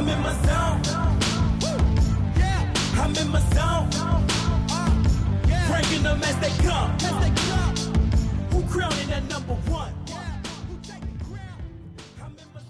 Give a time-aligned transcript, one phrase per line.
[0.00, 0.80] I'm in my zone.
[2.94, 3.90] I'm in my zone.
[5.68, 6.90] Breaking them as they come.
[8.48, 9.92] Who crowning that number one?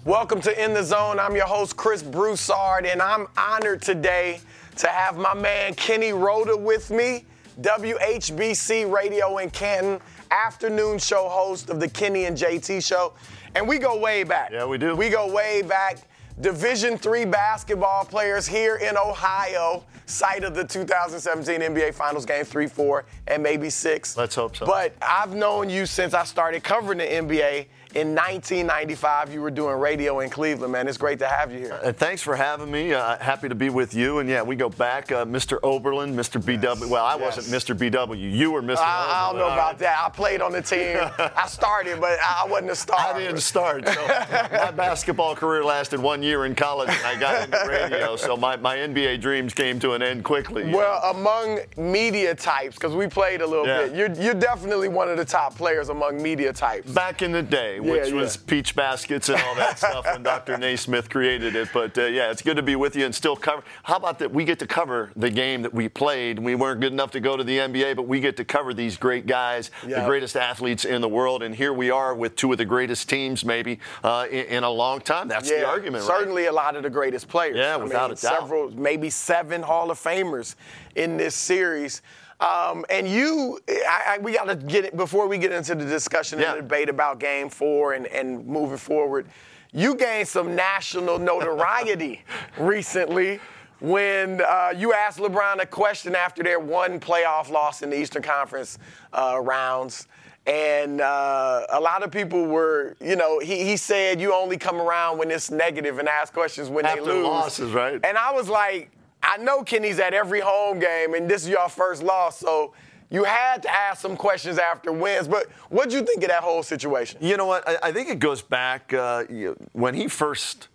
[0.03, 1.21] Welcome to In the Zone.
[1.21, 4.41] I'm your host, Chris Broussard, and I'm honored today
[4.75, 7.23] to have my man Kenny Roda with me,
[7.61, 10.01] WHBC Radio in Canton,
[10.31, 13.13] afternoon show host of the Kenny and JT show.
[13.55, 14.51] And we go way back.
[14.51, 14.97] Yeah, we do.
[14.97, 15.99] We go way back.
[16.41, 22.65] Division three basketball players here in Ohio, site of the 2017 NBA Finals game three,
[22.65, 24.17] four, and maybe six.
[24.17, 24.65] Let's hope so.
[24.65, 29.33] But I've known you since I started covering the NBA in 1995.
[29.33, 30.87] You were doing radio in Cleveland, man.
[30.87, 31.79] It's great to have you here.
[31.83, 32.93] Uh, thanks for having me.
[32.93, 34.19] Uh, happy to be with you.
[34.19, 35.11] And yeah, we go back.
[35.11, 35.59] Uh, Mr.
[35.63, 36.41] Oberlin, Mr.
[36.41, 36.87] BW.
[36.89, 37.37] Well, I Yes.
[37.37, 37.77] wasn't Mr.
[37.77, 38.17] BW.
[38.17, 38.77] You were Mr.
[38.79, 39.77] I, I don't know about right.
[39.79, 40.03] that.
[40.05, 40.97] I played on the team.
[41.17, 42.97] I started, but I wasn't a star.
[43.15, 43.87] I didn't start.
[43.87, 48.15] So my basketball career lasted one year in college, and I got into radio.
[48.15, 50.71] So my, my NBA dreams came to an end quickly.
[50.73, 53.87] Well, among media types, because we played a little Yeah.
[53.87, 56.91] bit, you're, you're definitely one of the top players among media types.
[56.91, 58.15] back in the day, which yeah.
[58.15, 60.57] was peach baskets and all that stuff when Dr.
[60.59, 61.69] Naismith created it.
[61.73, 63.63] But uh, yeah, it's good to be with you and still cover.
[63.83, 64.31] How about that?
[64.31, 66.39] We get to cover the game that we played.
[66.39, 68.97] We weren't good enough to go to the NBA, but we get to cover these
[68.97, 70.01] great guys, Yeah.
[70.01, 71.43] the greatest athletes in the world.
[71.43, 74.69] And here we are with two of the greatest teams, maybe uh, in, in a
[74.69, 75.27] long time.
[75.27, 76.19] That's the argument, right?
[76.19, 77.57] certainly a lot of the greatest players.
[77.57, 78.39] Yeah, I without mean, a doubt.
[78.39, 80.55] Several, maybe seven Hall of Famers
[80.95, 82.01] in this series.
[82.41, 85.85] Um, and you, I, I, we got to get it before we get into the
[85.85, 86.49] discussion Yeah.
[86.53, 89.27] and the debate about Game Four and, and moving forward.
[89.73, 92.23] You gained some national notoriety
[92.59, 93.39] recently
[93.79, 98.21] when uh, you asked LeBron a question after their one playoff loss in the Eastern
[98.23, 98.77] Conference
[99.13, 100.07] uh, rounds.
[100.47, 104.81] And uh, a lot of people were, you know, he, he said you only come
[104.81, 107.25] around when it's negative and ask questions when After they lose.
[107.27, 107.99] losses, right?
[108.03, 108.89] And I was like,
[109.23, 112.73] I know Kenny's at every home game, and this is your first loss, so
[113.09, 115.27] you had to ask some questions after wins.
[115.27, 117.19] But what'd you think of that whole situation?
[117.21, 117.67] You know what?
[117.67, 120.69] I, I think it goes back uh, you when he first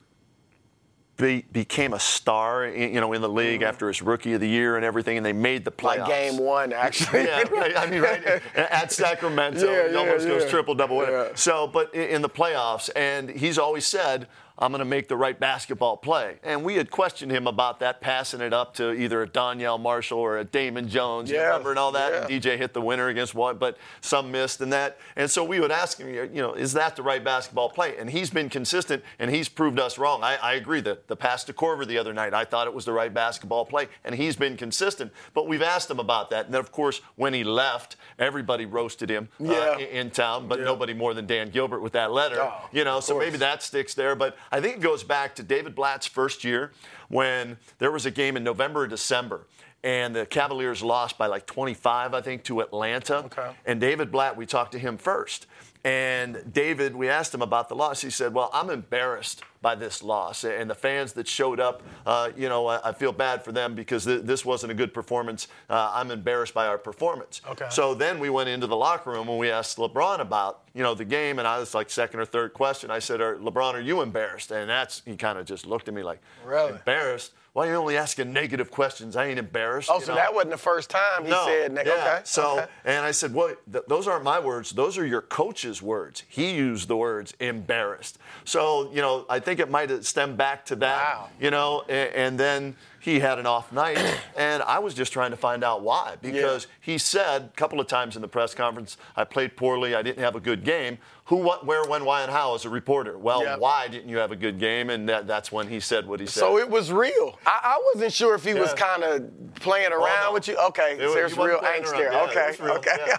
[1.16, 4.48] be, became a star, in, you know, in the league after his rookie of the
[4.48, 6.00] year and everything, and they made the playoffs.
[6.00, 6.00] Mm-hmm.
[6.00, 7.25] Like game one, actually.
[7.25, 7.76] yeah, right.
[7.76, 11.03] I mean, right at Sacramento, Yeah, he yeah, almost goes triple double.
[11.03, 11.28] Yeah.
[11.34, 14.28] So, but in, in the playoffs, and he's always said,
[14.59, 18.00] "I'm going to make the right basketball play." And we had questioned him about that,
[18.00, 21.78] passing it up to either a Donyell Marshall or a Damon Jones, Yeah, remember, and
[21.78, 22.12] all that.
[22.31, 22.43] And.
[22.43, 24.99] DJ hit the winner against one, but some missed and that.
[25.16, 27.97] And so we would ask him, you know, is that the right basketball play?
[27.97, 30.22] And he's been consistent, and he's proved us wrong.
[30.22, 32.84] I, I agree that the pass to Korver the other night, I thought it was
[32.84, 35.12] the right basketball play, and he's been consistent.
[35.34, 36.47] But we've asked him about that.
[36.47, 40.61] And then, of course, when he left, everybody roasted him uh, in, in town, but
[40.61, 42.39] nobody more than Dan Gilbert with that letter.
[42.41, 44.15] Oh, you know, so maybe that sticks there.
[44.15, 46.73] But I think it goes back to David Blatt's first year
[47.09, 49.47] when there was a game in November or December.
[49.84, 53.19] And the Cavaliers lost by like 25, I think, to Atlanta.
[53.27, 53.51] Okay.
[53.67, 55.47] And David Blatt, we talked to him first.
[55.86, 58.00] And David, we asked him about the loss.
[58.00, 60.42] He said, Well, I'm embarrassed by this loss.
[60.42, 63.76] And the fans that showed up, uh, you know, I, I feel bad for them
[63.76, 65.47] because th- this wasn't a good performance.
[65.70, 67.41] Uh, I'm embarrassed by our performance.
[67.48, 67.66] Okay.
[67.70, 70.94] So then we went into the locker room and we asked LeBron about, you know,
[70.94, 71.38] the game.
[71.38, 72.91] And I was like second or third question.
[72.91, 74.50] I said, are, LeBron, are you embarrassed?
[74.50, 76.72] And that's, he kind of just looked at me like, Really?
[76.72, 77.32] Embarrassed?
[77.56, 79.17] Why are you only asking negative questions?
[79.17, 79.89] I ain't embarrassed.
[79.91, 80.17] Oh, so know?
[80.17, 81.87] that wasn't the first time he no, said, Nick.
[81.87, 81.93] yeah.
[81.93, 82.21] okay.
[82.25, 82.67] So, okay.
[82.84, 84.72] and I said, well, th- those aren't my words.
[84.72, 86.25] Those are your coach's words.
[86.28, 88.19] He used the words embarrassed.
[88.45, 90.99] So, you know, I think it might have stemmed back to that.
[90.99, 91.28] Wow.
[91.41, 93.97] You know, and, and then he had an off night,
[94.37, 97.87] and I was just trying to find out why because he said a couple of
[97.87, 100.99] times in the press conference, I played poorly, I didn't have a good game.
[101.26, 103.19] Who, what, where, when, why, and how as a reporter?
[103.19, 103.59] Well, Yep.
[103.59, 104.91] why didn't you have a good game?
[104.91, 106.38] And that, that's when he said what he said.
[106.38, 107.37] So it was real.
[107.44, 110.32] I, I wasn't sure if he was kind of playing around Oh, no.
[110.34, 110.56] with you.
[110.56, 112.00] Okay, It so was- there's wasn't real angst around.
[112.00, 112.12] there.
[112.12, 112.91] Yeah, okay, real, okay.
[113.09, 113.16] yeah.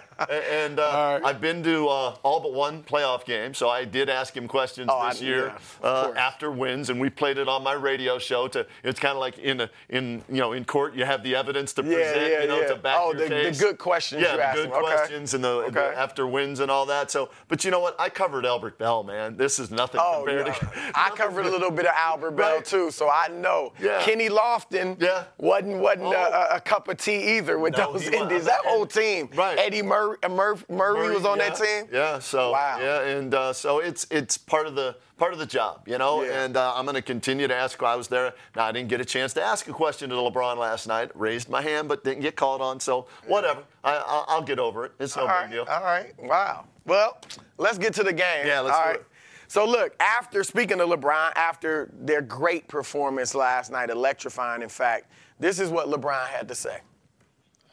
[0.50, 1.24] And uh, All right.
[1.26, 4.88] I've been to uh, all but one playoff game, so I did ask him questions
[4.90, 5.52] Oh, I- this year
[5.82, 8.48] yeah, uh, after wins, and we played it on my radio show.
[8.48, 11.36] To it's kind of like in a, in you know in court, you have the
[11.36, 12.68] evidence to present, yeah, you know, yeah.
[12.68, 14.72] to back Oh, your the- the good questions Yeah, you the asked good him.
[14.72, 14.80] Okay.
[14.96, 15.94] questions and the, the Okay.
[15.96, 17.10] after wins and all that.
[17.10, 17.97] So, but you know what?
[18.00, 19.36] I covered Albert Belle, man.
[19.36, 20.52] This is nothing Oh, compared yeah.
[20.54, 20.70] to.
[20.94, 22.64] I covered a little bit of Albert Belle Right.
[22.64, 23.72] too, so I know.
[23.80, 24.00] Yeah.
[24.02, 25.24] Kenny Lofton Yeah.
[25.36, 26.12] wasn't wasn't Oh.
[26.52, 28.06] a, a cup of tea either with No, those.
[28.06, 28.44] Indies.
[28.44, 29.28] That whole team.
[29.34, 29.58] right.
[29.58, 31.88] Eddie Murray, uh, Murphy, Murray, was on yeah, that team.
[31.92, 32.18] Yeah.
[32.20, 32.78] So Wow.
[32.80, 36.22] yeah, and uh, so it's it's part of the part of the job, you know.
[36.22, 36.44] Yeah.
[36.44, 37.80] And uh, I'm going to continue to ask.
[37.82, 38.32] Why I was there.
[38.56, 41.10] Now I didn't get a chance to ask a question to LeBron last night.
[41.14, 42.80] Raised my hand, but didn't get called on.
[42.80, 43.62] So whatever.
[43.84, 44.92] I, I'll, I'll get over it.
[44.98, 45.66] It's no All big right, deal.
[45.68, 46.14] all right.
[46.18, 46.64] Wow.
[46.86, 47.18] Well,
[47.58, 48.46] let's get to the game.
[48.46, 49.00] Yeah, let's All do right.
[49.00, 49.06] it.
[49.48, 55.10] So look, after speaking to LeBron, after their great performance last night, electrifying, in fact,
[55.40, 56.78] this is what LeBron had to say.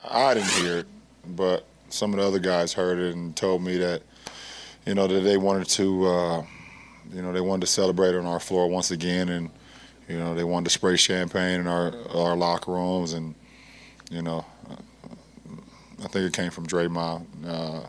[0.09, 0.87] I didn't hear it,
[1.35, 4.03] but some of the other guys heard it and told me that,
[4.85, 6.43] you know, that they wanted to, uh,
[7.13, 9.49] you know, they wanted to celebrate on our floor once again, and
[10.07, 13.35] you know, they wanted to spray champagne in our our locker rooms, and
[14.11, 14.45] you know,
[16.03, 17.87] I think it came from Draymond, uh,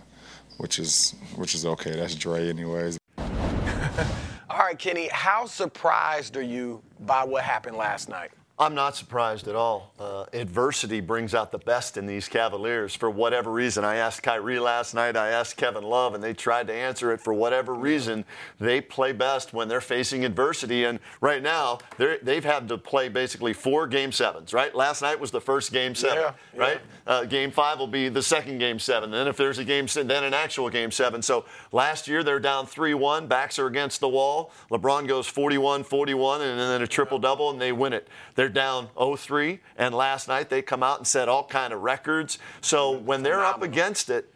[0.58, 1.92] which is which is okay.
[1.92, 2.98] That's Dre, anyways.
[3.18, 8.30] All right, Kenny, how surprised are you by what happened last night?
[8.58, 9.92] I'm not surprised at all.
[10.00, 13.84] Uh, adversity brings out the best in these Cavaliers for whatever reason.
[13.84, 17.20] I asked Kyrie last night, I asked Kevin Love, and they tried to answer it
[17.20, 18.24] for whatever reason.
[18.58, 20.84] They play best when they're facing adversity.
[20.84, 24.74] And right now, they've had to play basically four game sevens, right?
[24.74, 26.60] Last night was the first game seven, yeah, yeah.
[26.60, 26.80] right?
[27.06, 29.10] Uh, game five will be the second game seven.
[29.10, 31.20] Then if there's a game seven, then an actual game seven.
[31.20, 34.50] So last year, they're down 3 1, backs are against the wall.
[34.70, 38.08] LeBron goes 41 41, and then a triple double, and they win it.
[38.34, 41.82] They're they're down 0-3, and last night they come out and set all kind of
[41.82, 42.38] records.
[42.60, 44.32] So when they're up against it,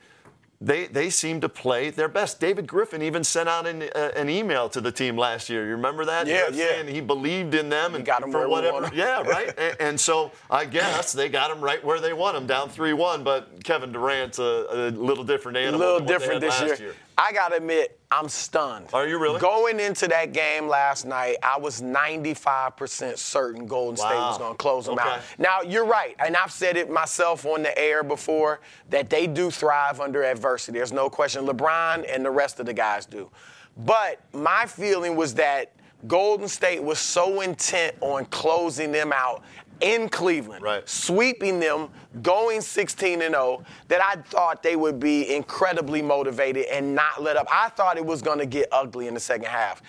[0.61, 2.39] they, they seem to play their best.
[2.39, 5.65] David Griffin even sent out an, uh, an email to the team last year.
[5.65, 6.27] You remember that?
[6.27, 6.67] Yeah, yeah.
[6.67, 8.91] Saying he believed in them and got them for whatever.
[8.93, 9.55] yeah, right.
[9.57, 13.25] and, and, so I guess they got them right where they want them, down three-one.
[13.25, 15.81] But Kevin Durant's a, a little different animal.
[15.81, 16.75] A little different this year.
[16.75, 16.95] year.
[17.20, 18.87] I gotta admit, I'm stunned.
[18.94, 19.38] Are you really?
[19.38, 24.08] Going into that game last night, I was 95% certain Golden wow.
[24.08, 25.06] State was going to close them okay.
[25.06, 25.20] out.
[25.38, 29.50] Now, you're right, and I've said it myself on the air before that they do
[29.50, 30.78] thrive under adversity.
[30.78, 31.46] There's no question.
[31.46, 33.31] LeBron and the rest of the guys do.
[33.76, 35.73] But my feeling was that
[36.06, 39.44] Golden State was so intent on closing them out
[39.81, 40.88] in Cleveland, right.
[40.88, 41.88] sweeping them,
[42.23, 47.37] going 16 and 0, that I thought they would be incredibly motivated and not let
[47.37, 47.47] up.
[47.50, 49.82] I thought it was going to get ugly in the second half.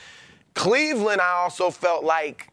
[0.53, 2.49] Cleveland, I also felt like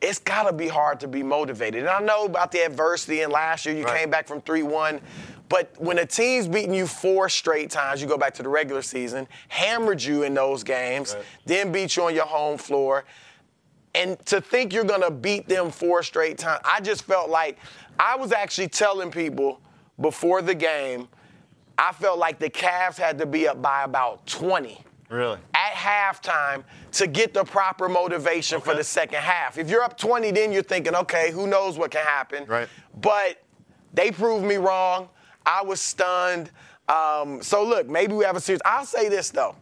[0.00, 1.80] it's got to be hard to be motivated.
[1.80, 4.00] And I know about the adversity, and last year you right.
[4.00, 5.00] came back from 3 1.
[5.48, 8.80] But when a team's beating you four straight times, you go back to the regular
[8.80, 11.24] season, hammered you in those games, right.
[11.44, 13.04] then beat you on your home floor,
[13.94, 17.58] and to think you're going to beat them four straight times, I just felt like
[17.98, 19.60] I was actually telling people
[20.00, 21.08] before the game,
[21.76, 24.82] I felt like the Cavs had to be up by about 20.
[25.10, 25.38] Really?
[25.54, 28.70] At halftime to get the proper motivation okay.
[28.70, 29.58] for the second half.
[29.58, 32.46] If you're up 20, then you're thinking, okay, who knows what can happen.
[32.46, 32.68] Right.
[33.00, 33.42] But
[33.92, 35.10] they proved me wrong.
[35.44, 36.50] I was stunned.
[36.88, 38.62] Um, so look, maybe we have a series.
[38.64, 39.54] I'll say this though.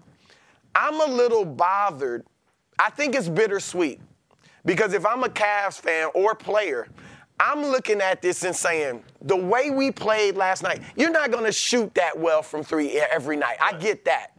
[0.75, 2.25] I'm a little bothered.
[2.79, 4.01] I think it's bittersweet
[4.65, 6.89] because if I'm a Cavs fan or player,
[7.39, 11.45] I'm looking at this and saying, the way we played last night, you're not going
[11.45, 13.57] to shoot that well from three every night.
[13.61, 14.37] I get that.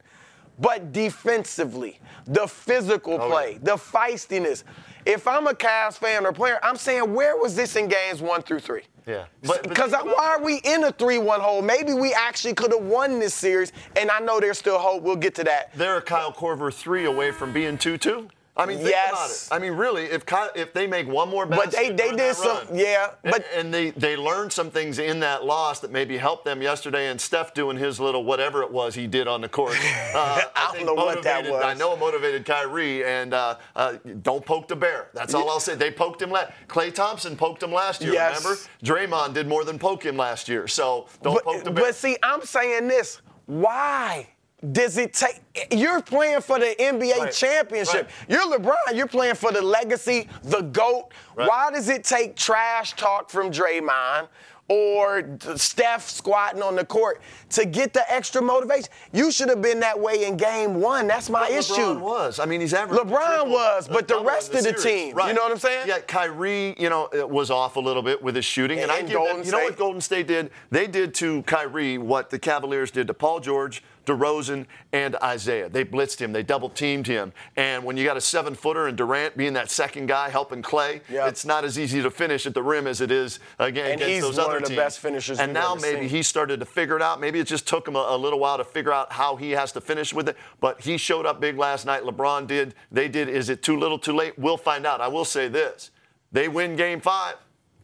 [0.59, 4.63] But defensively, the physical oh, play, the feistiness.
[5.05, 8.43] If I'm a Cavs fan or player, I'm saying, where was this in games one
[8.43, 8.83] through three?
[9.07, 9.25] Yeah.
[9.41, 11.61] Because why are we in a 3 1 hole?
[11.61, 15.01] Maybe we actually could have won this series, and I know there's still hope.
[15.01, 15.73] We'll get to that.
[15.75, 18.29] They're a Kyle Korver three away from being 2 2.
[18.57, 19.11] I mean, think yes.
[19.11, 19.61] about it.
[19.61, 20.23] I mean, really, if
[20.55, 23.11] if they make one more But they, they did some, run, yeah.
[23.23, 26.61] But and, and, they they learned some things in that loss that maybe helped them
[26.61, 27.07] yesterday.
[27.07, 29.77] And Steph doing his little whatever it was he did on the court.
[30.13, 31.63] Uh, I, I don't know what that was.
[31.63, 35.07] I know it motivated Kyrie, and uh, uh, don't poke the bear.
[35.13, 35.75] That's all I'll say.
[35.75, 36.51] They poked him last.
[36.67, 38.11] Klay Thompson poked him last year.
[38.11, 38.43] Yes.
[38.43, 40.67] Remember, Draymond did more than poke him last year.
[40.67, 41.85] So don't but, poke the bear.
[41.85, 43.21] But see, I'm saying this.
[43.45, 44.27] Why?
[44.71, 45.41] Does it take?
[45.71, 47.31] You're playing for the NBA Right.
[47.33, 48.09] championship.
[48.29, 48.29] Right.
[48.29, 48.93] You're LeBron.
[48.95, 51.09] You're playing for the legacy, the GOAT.
[51.35, 51.47] Right.
[51.47, 54.27] Why does it take trash talk from Draymond
[54.67, 55.23] or
[55.57, 58.87] Steph squatting on the court to get the extra motivation?
[59.11, 61.07] You should have been that way in game one.
[61.07, 61.73] That's my But issue.
[61.73, 62.39] LeBron was.
[62.39, 63.07] I mean, he's averaging.
[63.07, 64.83] LeBron was, but the rest of the series.
[64.83, 65.87] team, you know what I'm saying?
[65.87, 68.99] Yeah, Kyrie, you know, it was off a little bit with his shooting, and, I
[68.99, 70.51] And give Golden them, you know what Golden State did?
[70.69, 73.83] They did to Kyrie what the Cavaliers did to Paul George.
[74.05, 75.69] DeRozan and Isaiah.
[75.69, 76.33] They blitzed him.
[76.33, 77.33] They double teamed him.
[77.55, 81.01] And when you got a seven footer and Durant being that second guy helping Klay,
[81.09, 81.27] Yep.
[81.29, 84.09] it's not as easy to finish at the rim as it is again And against
[84.13, 84.77] he's those one other of the teams.
[84.79, 86.09] best finishers And now ever maybe seen.
[86.09, 87.19] he started to figure it out.
[87.21, 89.71] Maybe it just took him a, a little while to figure out how he has
[89.73, 90.37] to finish with it.
[90.59, 92.03] But he showed up big last night.
[92.03, 92.73] LeBron did.
[92.91, 93.29] They did.
[93.29, 94.37] Is it too little, too late?
[94.37, 95.01] We'll find out.
[95.01, 95.91] I will say this:
[96.31, 97.35] they win Game Five.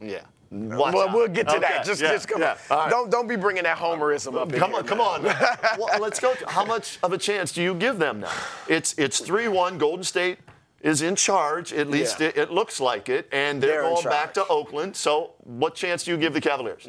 [0.01, 0.21] Yeah.
[0.49, 1.13] Watch well, out.
[1.15, 1.85] we'll get to Okay, that.
[1.85, 2.57] Just, yeah, just come yeah.
[2.69, 2.77] on.
[2.77, 2.89] Right.
[2.89, 4.51] Don't, don't be bringing that homerism up.
[4.53, 5.23] Come here, on, come on.
[5.77, 6.33] well, let's go.
[6.47, 8.31] How much of a chance do you give them now?
[8.67, 9.77] It's it's three one.
[9.77, 10.39] Golden State
[10.81, 11.73] is in charge.
[11.73, 12.27] At least Yeah.
[12.27, 14.47] it, it looks like it, and they're, They're going back to.
[14.47, 14.95] Oakland.
[14.95, 16.87] So, what chance do you give the Cavaliers?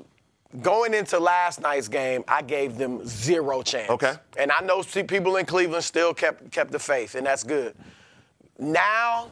[0.62, 3.90] going into last night's game, I gave them zero chance.
[3.90, 4.14] Okay.
[4.38, 7.74] And I know people in Cleveland still kept kept the faith, and that's good.
[8.58, 9.30] Now,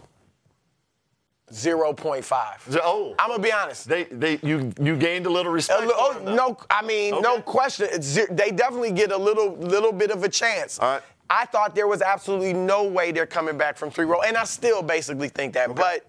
[1.53, 2.79] 0.5.
[2.83, 3.15] Oh.
[3.19, 3.89] I'm gonna be honest.
[3.89, 5.83] They, they, you, you gained a little A respect.
[5.83, 7.89] for oh, no, I mean, no question.
[8.31, 10.79] They definitely get a little, little bit of a chance.
[10.79, 11.03] All right.
[11.29, 14.45] I thought there was absolutely no way they're coming back from three roll, and I
[14.45, 15.75] still basically think that.
[15.75, 16.07] But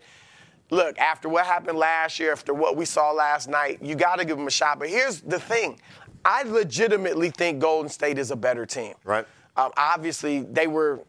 [0.69, 4.25] look, after what happened last year, after what we saw last night, you got to
[4.25, 4.79] give them a shot.
[4.79, 5.79] But here's the thing:
[6.23, 8.93] I legitimately think Golden State is a better team.
[9.03, 9.25] Right.
[9.55, 11.01] Um, obviously, they were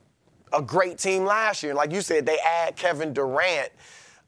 [0.53, 3.71] a great team last year, and like you said, they add Kevin Durant.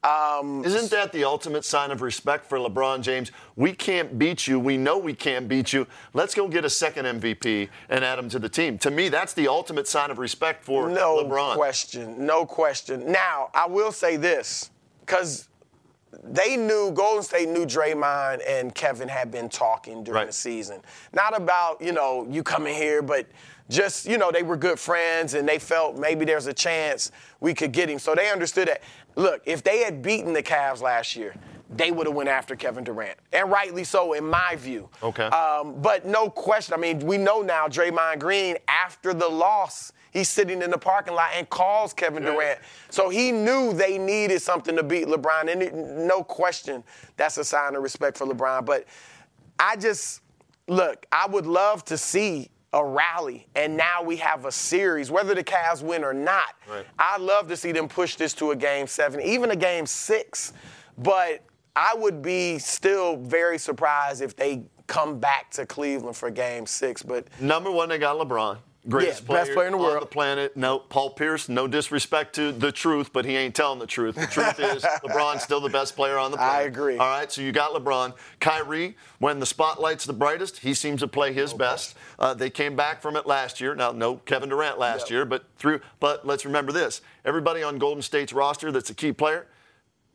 [0.03, 3.31] Um, Isn't that the ultimate sign of respect for LeBron James?
[3.55, 4.59] We can't beat you.
[4.59, 5.85] We know we can't beat you.
[6.15, 8.79] Let's go get a second MVP and add him to the team.
[8.79, 11.49] To me, that's the ultimate sign of respect for No LeBron.
[11.51, 12.25] No question.
[12.25, 13.11] No question.
[13.11, 15.47] Now, I will say this, because
[16.23, 20.27] they knew Golden State knew Draymond and Kevin had been talking during Right.
[20.27, 20.81] the season.
[21.13, 23.27] Not about, you know, you coming here, but
[23.69, 27.53] just, you know, they were good friends and they felt maybe there's a chance we
[27.53, 27.97] could get him.
[27.99, 28.81] So they understood that.
[29.15, 31.35] Look, if they had beaten the Cavs last year,
[31.73, 33.17] they would have went after Kevin Durant.
[33.31, 34.89] And rightly so, in my view.
[35.01, 35.23] Okay.
[35.23, 36.73] Um, but no question.
[36.73, 41.13] I mean, we know now Draymond Green, after the loss, he's sitting in the parking
[41.13, 42.59] lot and calls Kevin Durant.
[42.89, 45.49] So he knew they needed something to beat LeBron.
[45.49, 46.83] And it, no question,
[47.15, 48.65] that's a sign of respect for LeBron.
[48.65, 48.85] But
[49.57, 50.21] I just,
[50.67, 55.35] look, I would love to see a rally, and now we have a series, whether
[55.35, 56.55] the Cavs win or not.
[56.69, 56.85] Right.
[56.97, 60.53] I'd love to see them push this to a game seven, even a game six.
[60.97, 61.41] But
[61.75, 67.03] I would be still very surprised if they come back to Cleveland for game six.
[67.03, 68.57] But Number one, they got LeBron.
[68.89, 70.01] Greatest Yeah, best player in the on world.
[70.01, 70.57] the planet.
[70.57, 74.15] No, Paul Pierce, no disrespect to the truth, but he ain't telling the truth.
[74.15, 76.55] The truth is LeBron's still the best player on the planet.
[76.55, 76.97] I agree.
[76.97, 78.13] All right, so you got LeBron.
[78.39, 81.95] Kyrie, when the spotlight's the brightest, he seems to play his best.
[82.17, 83.75] Uh, they came back from it last year.
[83.75, 85.09] Now, no Kevin Durant last Yep.
[85.11, 85.81] year, but through.
[85.99, 89.45] But let's remember this: everybody on Golden State's roster that's a key player.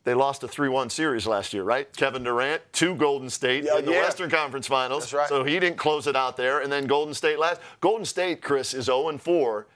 [0.07, 1.93] They lost a 3-1 series last year, right?
[1.97, 4.03] Kevin Durant to Golden State Yeah, in the yeah.
[4.03, 5.03] Western Conference Finals.
[5.03, 5.29] That's right.
[5.29, 6.61] So he didn't close it out there.
[6.61, 7.61] And then Golden State last.
[7.81, 9.67] Golden State, Chris, is 0 4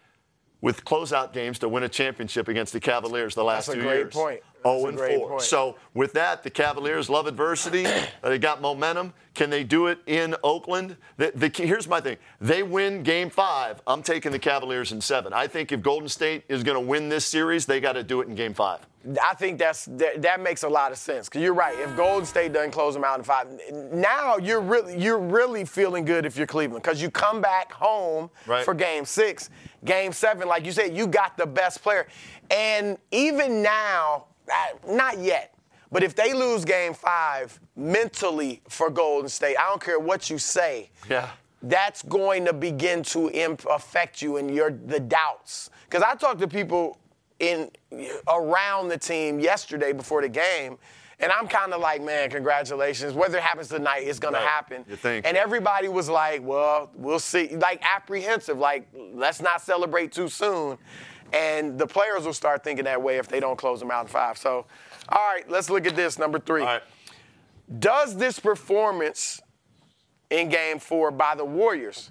[0.61, 4.15] with closeout games to win a championship against the Cavaliers the last That's two years.
[4.15, 4.15] point.
[4.15, 4.93] That's a great 4.
[4.93, 5.43] point.
[5.43, 7.87] So with that, the Cavaliers love adversity.
[8.23, 9.15] Uh, they got momentum.
[9.35, 10.97] Can they do it in Oakland?
[11.17, 12.19] The, the, here's my thing.
[12.39, 13.81] They win game five.
[13.87, 15.33] I'm taking the Cavaliers in seven.
[15.33, 18.21] I think if Golden State is going to win this series, they got to do
[18.21, 18.81] it in game five.
[19.23, 21.31] I think that's that, that makes a lot of sense.
[21.31, 21.79] Cause you're right.
[21.79, 23.47] If Golden State doesn't close them out in five,
[23.91, 26.85] now you're really you're really feeling good if you're Cleveland.
[26.85, 28.63] Cause you come back home Right.
[28.63, 29.49] for game six,
[29.87, 32.07] game seven, like you said, you got the best player.
[32.51, 34.27] And even now,
[34.89, 35.55] not yet.
[35.93, 40.39] But if they lose game five mentally for Golden State, I don't care what you
[40.39, 40.91] say.
[41.09, 41.31] Yeah.
[41.63, 45.71] That's going to begin to imp- affect you and your the doubts.
[45.85, 46.99] Because I talked to people
[47.41, 47.71] in
[48.29, 50.79] around the team yesterday before the game,
[51.19, 53.13] and I'm kind of like, man, congratulations.
[53.13, 54.47] Whether it happens tonight, it's gonna Right.
[54.47, 54.85] happen.
[54.89, 55.27] You think.
[55.27, 57.57] And everybody was like, well, we'll see.
[57.57, 60.79] Like apprehensive, like let's not celebrate too soon.
[61.33, 64.09] And the players will start thinking that way if they don't close them out in
[64.09, 64.37] five.
[64.39, 64.67] So,
[65.09, 66.61] all right, let's look at this number three.
[66.63, 66.83] All right.
[67.79, 69.41] Does this performance
[70.31, 72.11] in game four by the Warriors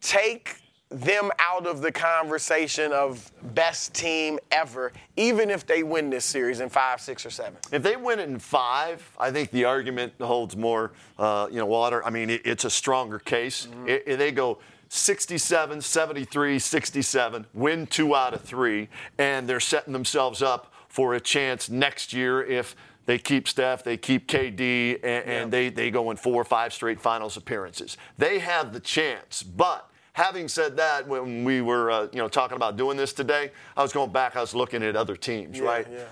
[0.00, 0.56] take
[0.90, 6.60] them out of the conversation of best team ever, even if they win this series
[6.60, 7.56] in five, six, or seven?
[7.72, 11.66] If they win it in five, I think the argument holds more, uh, you know,
[11.66, 12.04] water.
[12.04, 13.68] I mean, it, it's a stronger case.
[13.88, 14.58] I- I- they go
[14.94, 21.20] 67, 73, 67, win two out of three, and they're setting themselves up for a
[21.20, 26.10] chance next year if they keep Steph, they keep KD, and, and they, they go
[26.10, 27.96] in four or five straight finals appearances.
[28.18, 29.88] They have the chance, but.
[30.14, 33.82] Having said that, when we were, uh, you know, talking about doing this today, I
[33.82, 34.36] was going back.
[34.36, 35.88] I was looking at other teams, right?
[35.90, 36.04] yeah.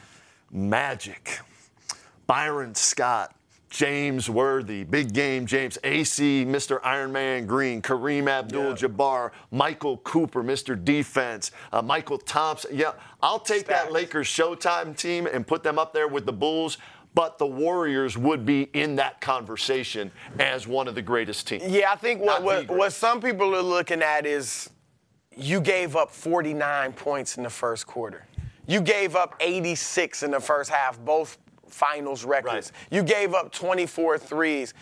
[0.51, 1.41] Magic,
[2.27, 3.37] Byron Scott,
[3.71, 6.81] James Worthy, Big Game James, AC, Mr.
[6.83, 10.83] Iron Man Green, Kareem Abdul Jabbar, Michael Cooper, Mr.
[10.83, 12.77] Defense, uh, Mychal Thompson.
[12.77, 16.79] Yeah, I'll take that Lakers Showtime team and put them up there with the Bulls.
[17.13, 21.65] But the Warriors would be in that conversation as one of the greatest teams.
[21.65, 24.71] Yeah, I think what, what, what some people are looking at is
[25.37, 28.27] you gave up 49 points in the first quarter.
[28.69, 31.39] You gave up 86 in the first half, both
[31.73, 32.73] finals records.
[32.91, 32.97] Right.
[32.97, 34.75] You gave up 24 threes.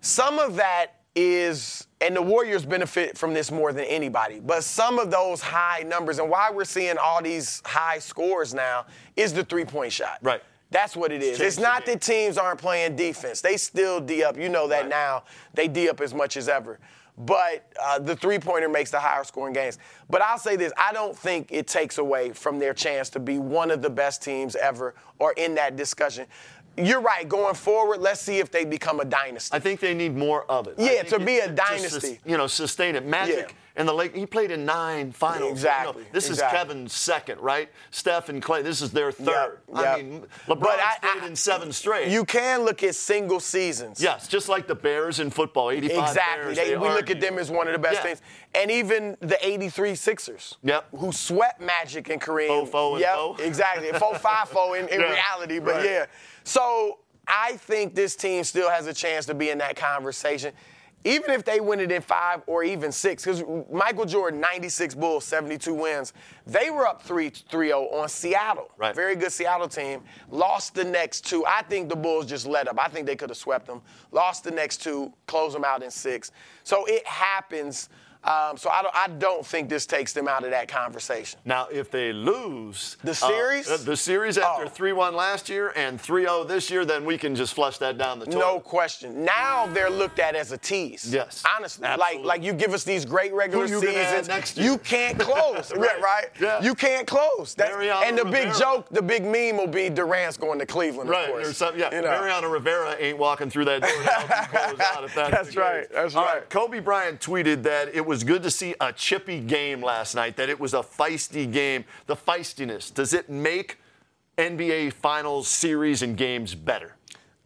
[0.00, 4.98] Some of that is, and the Warriors benefit from this more than anybody, but some
[4.98, 9.44] of those high numbers and why we're seeing all these high scores now is the
[9.44, 10.18] three point shot.
[10.22, 10.42] Right.
[10.70, 11.38] That's what it is.
[11.38, 13.42] changed It's not that teams aren't playing defense.
[13.42, 14.38] They still D up.
[14.38, 14.88] You know that Right.
[14.90, 15.24] now.
[15.52, 16.78] They D up as much as ever.
[17.18, 19.78] But uh, the three pointer makes the higher scoring games.
[20.08, 23.38] But I'll say this I don't think it takes away from their chance to be
[23.38, 26.26] one of the best teams ever or in that discussion.
[26.76, 27.28] You're right.
[27.28, 29.54] Going forward, let's see if they become a dynasty.
[29.54, 30.74] I think they need more of it.
[30.78, 32.18] Yeah, to be a dynasty.
[32.24, 33.04] you know, sustain it.
[33.04, 33.54] Magic Yeah.
[33.74, 34.14] And the Lake.
[34.14, 35.40] He played in nine finals.
[35.40, 36.58] You know, Exactly, this exactly.
[36.58, 37.70] is Kevin's second, right?
[37.90, 38.62] Steph and Klay.
[38.62, 39.60] This is their third.
[39.74, 39.86] yep.
[39.86, 42.08] I mean, LeBron's I- played I- in seven straight.
[42.08, 44.00] You can look at single seasons.
[44.02, 45.70] yes, just like the Bears in football.
[45.70, 46.44] 85 Exactly.
[46.44, 48.08] Bears, They, they we look at them as one of the best Yeah.
[48.08, 48.22] teams.
[48.54, 50.88] And even the 83 Sixers, Yep.
[50.98, 52.70] who swept Magic and Kareem.
[52.70, 53.36] Fofo and yep, fo.
[53.38, 53.90] exactly.
[53.92, 55.84] Fo fi fo in, in Yeah, reality, but right.
[55.86, 56.06] yeah.
[56.44, 60.52] So I think this team still has a chance to be in that conversation.
[61.04, 63.42] Even if they win it in five or even six, because
[63.72, 66.12] Michael Jordan, 96 Bulls, 72 wins,
[66.46, 68.70] they were up 3 0 on Seattle.
[68.76, 68.94] Right.
[68.94, 70.02] Very good Seattle team.
[70.30, 71.44] Lost the next two.
[71.46, 72.78] I think the Bulls just let up.
[72.78, 73.82] I think they could have swept them.
[74.12, 76.30] Lost the next two, close them out in six.
[76.62, 77.88] So it happens.
[78.24, 81.40] Um, so I don't, I don't think this takes them out of that conversation.
[81.44, 83.68] Now, if they lose The uh, series?
[83.70, 84.68] uh, the series after Oh.
[84.68, 88.26] 3-1 last year and 3-0 this year, then we can just flush that down the
[88.26, 88.38] toilet.
[88.38, 89.24] No question.
[89.24, 91.12] Now they're looked at as a tease.
[91.12, 91.84] Yes, Honestly.
[91.86, 92.24] absolutely.
[92.24, 94.28] Like like you give us these great regular seasons.
[94.28, 94.70] next year?
[94.70, 95.72] You can't close.
[95.74, 96.00] Right.
[96.00, 96.26] right?
[96.40, 96.62] Yeah.
[96.62, 97.54] You can't close.
[97.54, 101.10] That's, Mariano and the big joke, the big meme will be Durant's going to Cleveland,
[101.10, 101.48] Right, of course.
[101.48, 101.80] or something.
[101.80, 102.08] Yeah, You know.
[102.10, 105.56] Mariano Rivera ain't walking through that door to help you close out if that's, That's
[105.56, 106.48] right, that's All right.
[106.50, 110.36] Kobe Bryant tweeted that it was good to see a chippy game last night.
[110.36, 111.84] That it was a feisty game.
[112.06, 113.78] The feistiness does it make
[114.38, 116.96] NBA Finals series and games better?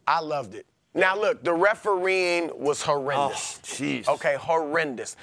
[0.07, 0.65] I loved it.
[0.93, 3.59] Now look, the refereeing was horrendous.
[3.63, 4.07] Oh, jeez.
[4.07, 5.15] Okay, horrendous.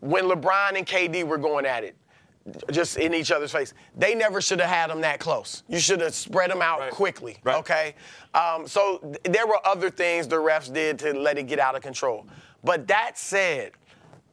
[0.00, 1.94] When LeBron and KD were going at it,
[2.70, 5.62] just in each other's face, they never should have had them that close.
[5.68, 6.90] You should have spread them out Right.
[6.90, 7.36] quickly.
[7.44, 7.56] Right.
[7.58, 7.94] Okay.
[8.32, 11.76] Um, so th- there were other things the refs did to let it get out
[11.76, 12.26] of control.
[12.64, 13.72] But that said,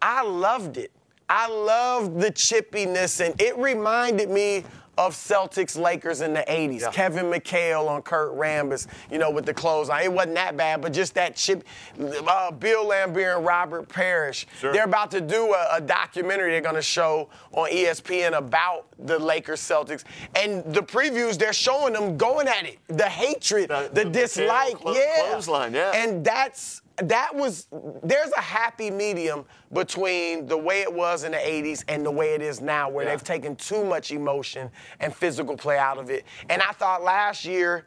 [0.02, 0.92] I loved it.
[1.30, 4.64] I loved the chippiness, and it reminded me
[4.98, 6.82] of Celtics Lakers in the 80s.
[6.82, 6.90] Yeah.
[6.90, 10.06] Kevin McHale on Kurt Rambis, you know, with the clothesline.
[10.06, 11.64] It wasn't that bad, but just that chip.
[12.00, 14.48] Uh, Bill Laimbeer and Robert Parish.
[14.60, 14.74] Sure.
[14.74, 19.20] They're about to do a, a documentary they're going to show on ESPN about the
[19.20, 20.04] Lakers Celtics.
[20.34, 22.80] And the previews, they're showing them going at it.
[22.88, 24.78] The hatred, The- the, the dislike.
[24.84, 25.28] yeah.
[25.28, 25.92] clothesline, yeah.
[25.94, 27.68] And that's that was
[28.04, 32.34] there's a happy medium between the way it was in the 80s and the way
[32.34, 33.12] it is now where Yeah.
[33.12, 37.46] they've taken too much emotion and physical play out of it and i thought last
[37.46, 37.86] year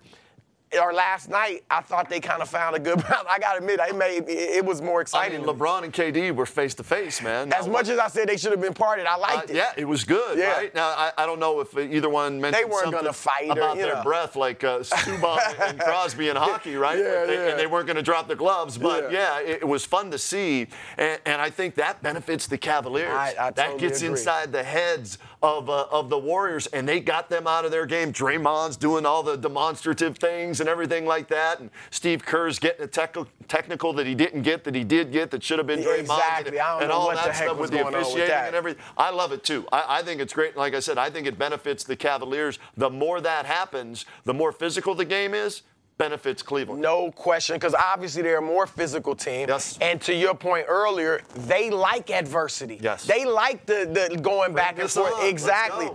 [0.80, 3.80] or last night i thought they kind of found a good balance i gotta admit
[3.82, 5.42] it made it was more exciting.
[5.42, 5.56] I mean.
[5.56, 7.52] LeBron and KD were face to face, man.
[7.52, 9.56] as Now, much as i said they should have been parted i Uh, liked it
[9.56, 10.52] yeah, it was good, Yeah.
[10.52, 10.74] right?
[10.74, 13.76] Now, I, I don't know if either one mentioned They weren't gonna fight or, about
[13.76, 14.02] you their know.
[14.04, 16.98] breath, like uh, Subban and Crosby in hockey, right?
[16.98, 17.48] Yeah, they- yeah.
[17.50, 19.40] And they weren't going to drop the gloves, but Yeah.
[19.40, 23.10] yeah, it, it was fun to see, and, and I think that benefits the Cavaliers.
[23.10, 24.10] I- I that gets agree.
[24.10, 27.86] inside the heads of uh, of the Warriors, and they got them out of their
[27.86, 28.12] game.
[28.12, 32.86] Draymond's doing all the demonstrative things and everything like that, and Steve Kerr's getting a
[32.86, 33.16] tech-
[33.48, 36.10] technical that he didn't get, that he did get, that should have been Yeah, Draymond's,
[36.10, 36.58] exactly.
[36.58, 38.82] and, and all that stuff with the on with and everything.
[38.96, 39.66] I love it too.
[39.72, 40.56] I, I think it's great.
[40.56, 42.58] Like I said, I think it benefits the Cavaliers.
[42.76, 45.62] The more that happens, the more physical the game is,
[46.00, 46.80] benefits Cleveland.
[46.80, 49.48] No question, because obviously they're a more physical team.
[49.48, 49.78] Yes.
[49.82, 52.78] And to your point earlier, they like adversity.
[52.80, 53.04] Yes.
[53.04, 55.12] They like the, the going back and forth.
[55.18, 55.90] Let's Exactly.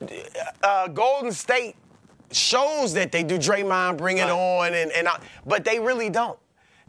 [0.00, 0.08] go.
[0.62, 1.76] Uh, Golden State
[2.32, 4.32] shows that they do Draymond bring it Right.
[4.32, 6.38] on, and, and I, but they really don't.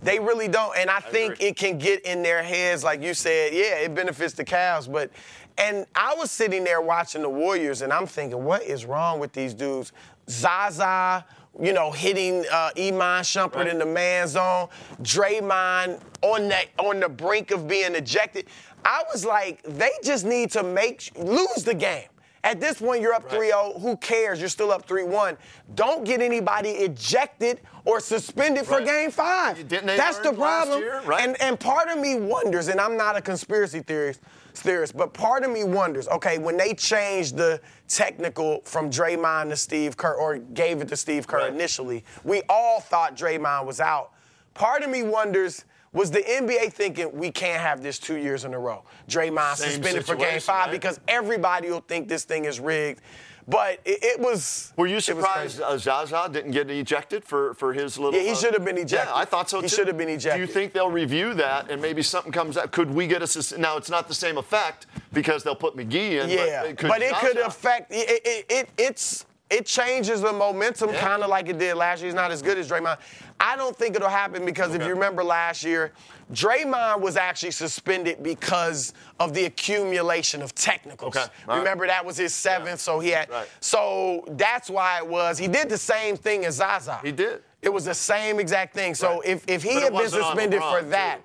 [0.02, 0.76] They really don't.
[0.76, 1.48] And I, think agree.
[1.48, 4.92] it can get in their heads, like you said, yeah, it benefits the Cavs.
[4.92, 5.12] But
[5.58, 9.34] and I was sitting there watching the Warriors, and I'm thinking, what is wrong with
[9.34, 9.94] these dudes?
[10.28, 11.24] Zaza,
[11.60, 13.68] you know, hitting uh, Iman Shumpert Right.
[13.68, 14.68] in the man zone,
[15.02, 18.48] Draymond on that on the brink of being ejected.
[18.84, 22.08] I was like, they just need to make lose the game.
[22.44, 23.74] At this point, you're up 3 0.
[23.80, 24.40] Who cares?
[24.40, 25.36] You're still up 3 1.
[25.74, 29.68] Don't get anybody ejected or suspended for game five.
[29.68, 30.80] That's the problem.
[30.80, 31.02] year?
[31.06, 31.24] Right.
[31.28, 34.22] And, and part of me wonders, and I'm not a conspiracy theorist,
[34.54, 39.56] theorist, but part of me wonders, okay, when they changed the technical from Draymond to
[39.56, 41.54] Steve Kerr, or gave it to Steve Kerr Right.
[41.54, 44.12] initially, we all thought Draymond was out.
[44.54, 48.54] Part of me wonders, was the NBA thinking we can't have this two years in
[48.54, 48.84] a row?
[49.08, 50.72] Draymond Same suspended for game five right?
[50.72, 53.02] because everybody will think this thing is rigged.
[53.48, 54.74] But it, it was.
[54.76, 58.20] Were you surprised uh, Zaza didn't get ejected for, for his little?
[58.20, 59.10] Yeah, he uh, should have been ejected.
[59.10, 59.76] Yeah, I thought so He too.
[59.76, 60.38] should have been ejected.
[60.38, 62.72] Do you think they'll review that and maybe something comes out?
[62.72, 63.78] Could we get a sus- now?
[63.78, 66.30] It's not the same effect because they'll put McGee in.
[66.30, 68.22] Yeah, but, but it could affect it.
[68.26, 71.00] it, it it's it changes the momentum, Yeah.
[71.00, 72.08] kind of like it did last year.
[72.08, 72.98] He's not as good as Draymond.
[73.40, 75.92] I don't think it'll happen because if you remember last year,
[76.34, 81.16] Draymond was actually suspended because of the accumulation of technicals.
[81.16, 81.26] Okay.
[81.48, 81.58] Right.
[81.60, 83.30] Remember that was his seventh, so he had.
[83.30, 83.48] Right.
[83.62, 85.38] So that's why it was.
[85.38, 87.00] He did the same thing as Zaza.
[87.04, 87.42] He did.
[87.62, 88.94] It was the same exact thing.
[88.96, 89.30] So Right.
[89.30, 91.20] if, if he had been suspended for that,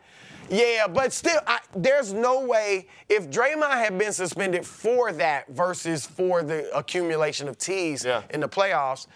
[0.51, 6.05] yeah, but still, I, there's no way if Draymond had been suspended for that versus
[6.07, 8.23] for the accumulation of T's Yeah.
[8.31, 9.07] in the playoffs,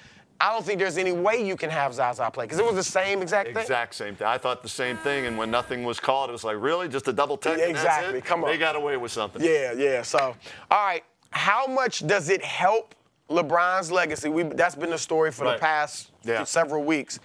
[0.40, 2.82] I don't think there's any way you can have Zaza play because it was the
[2.84, 3.56] same exact thing.
[3.56, 4.26] Exact same thing.
[4.26, 7.08] I thought the same thing, and when nothing was called, it was like, really, just
[7.08, 7.58] a double tech?
[7.58, 8.18] Yeah, and that's exactly.
[8.18, 8.24] it?
[8.24, 8.50] Come on.
[8.50, 9.42] They got away with something.
[9.42, 10.02] Yeah, yeah.
[10.02, 10.18] So,
[10.70, 12.94] all right, how much does it help
[13.30, 14.28] LeBron's legacy?
[14.28, 16.44] We that's been the story for the past Yeah.
[16.44, 17.18] several weeks.